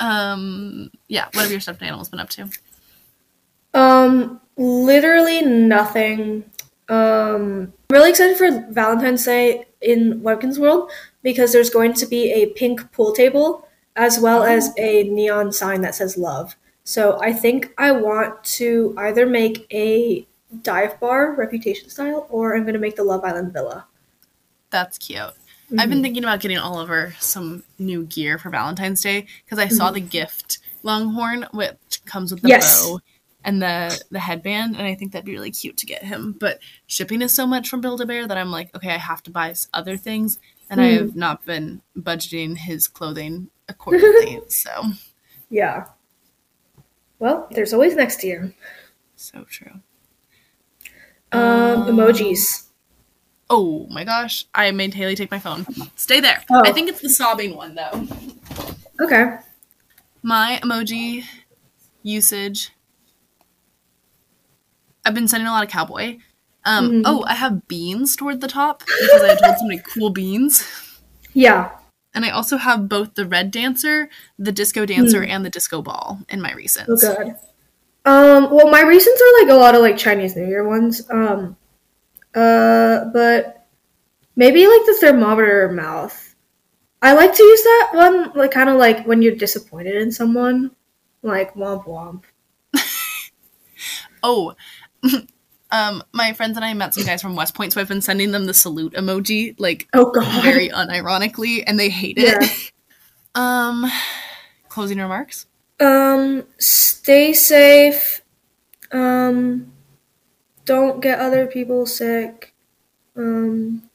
[0.00, 0.90] Um.
[1.08, 1.26] Yeah.
[1.32, 2.48] What have your stuffed animals been up to?
[3.74, 6.44] Um, literally nothing.
[6.88, 10.90] Um, I'm really excited for Valentine's Day in Webkinz World
[11.22, 15.82] because there's going to be a pink pool table as well as a neon sign
[15.82, 16.56] that says love.
[16.84, 20.26] So I think I want to either make a
[20.62, 23.86] dive bar reputation style or I'm going to make the Love Island villa.
[24.70, 25.34] That's cute.
[25.70, 26.02] I've been mm-hmm.
[26.02, 29.94] thinking about getting Oliver some new gear for Valentine's Day because I saw mm-hmm.
[29.94, 32.86] the gift Longhorn, which comes with the Yes.
[32.86, 33.00] bow
[33.44, 36.36] and the the headband, and I think that'd be really cute to get him.
[36.38, 39.22] But shipping is so much from Build a Bear that I'm like, okay, I have
[39.24, 40.38] to buy other things,
[40.70, 41.18] and I have mm-hmm.
[41.18, 44.40] not been budgeting his clothing accordingly.
[44.48, 44.70] so
[45.50, 45.86] Yeah.
[47.18, 48.54] Well, there's always next year.
[49.16, 49.80] so true.
[51.32, 52.67] Um, um emojis.
[53.50, 55.66] Oh my gosh, I made Haley take my phone.
[55.96, 56.42] Stay there.
[56.50, 56.62] Oh.
[56.64, 58.06] I think it's the sobbing one though.
[59.00, 59.36] Okay.
[60.22, 61.24] My emoji
[62.02, 62.70] usage.
[65.04, 66.18] I've been sending a lot of cowboy.
[66.64, 67.02] Um, Mhm.
[67.06, 70.64] Oh, I have beans toward the top because I told so many cool beans.
[71.32, 71.70] Yeah.
[72.14, 76.20] And I also have both the red dancer, the disco dancer, and the disco ball
[76.28, 76.86] in my recents.
[76.88, 77.36] Oh god.
[78.04, 81.02] Um, well my recents are like a lot of like Chinese New Year ones.
[81.10, 81.56] Um
[82.34, 83.66] uh but
[84.36, 86.34] maybe like the thermometer mouth.
[87.00, 90.72] I like to use that one like kind of like when you're disappointed in someone.
[91.22, 92.24] Like womp womp.
[94.22, 94.54] Oh,
[95.70, 98.32] um, my friends and I met some guys from West Point, so I've been sending
[98.32, 100.42] them the salute emoji, like Oh god.
[100.42, 102.72] very unironically, and they hate it.
[103.34, 103.84] um,
[104.68, 105.46] closing remarks.
[105.80, 108.22] Um stay safe.
[108.90, 109.72] Um
[110.68, 112.52] don't get other people sick.
[113.16, 113.88] Um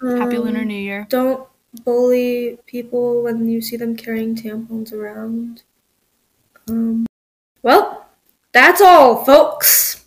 [0.00, 1.06] Happy um, Lunar New Year.
[1.08, 1.48] Don't
[1.84, 5.62] bully people when you see them carrying tampons around.
[6.68, 7.06] Um,
[7.62, 8.06] well,
[8.52, 10.04] that's all, folks.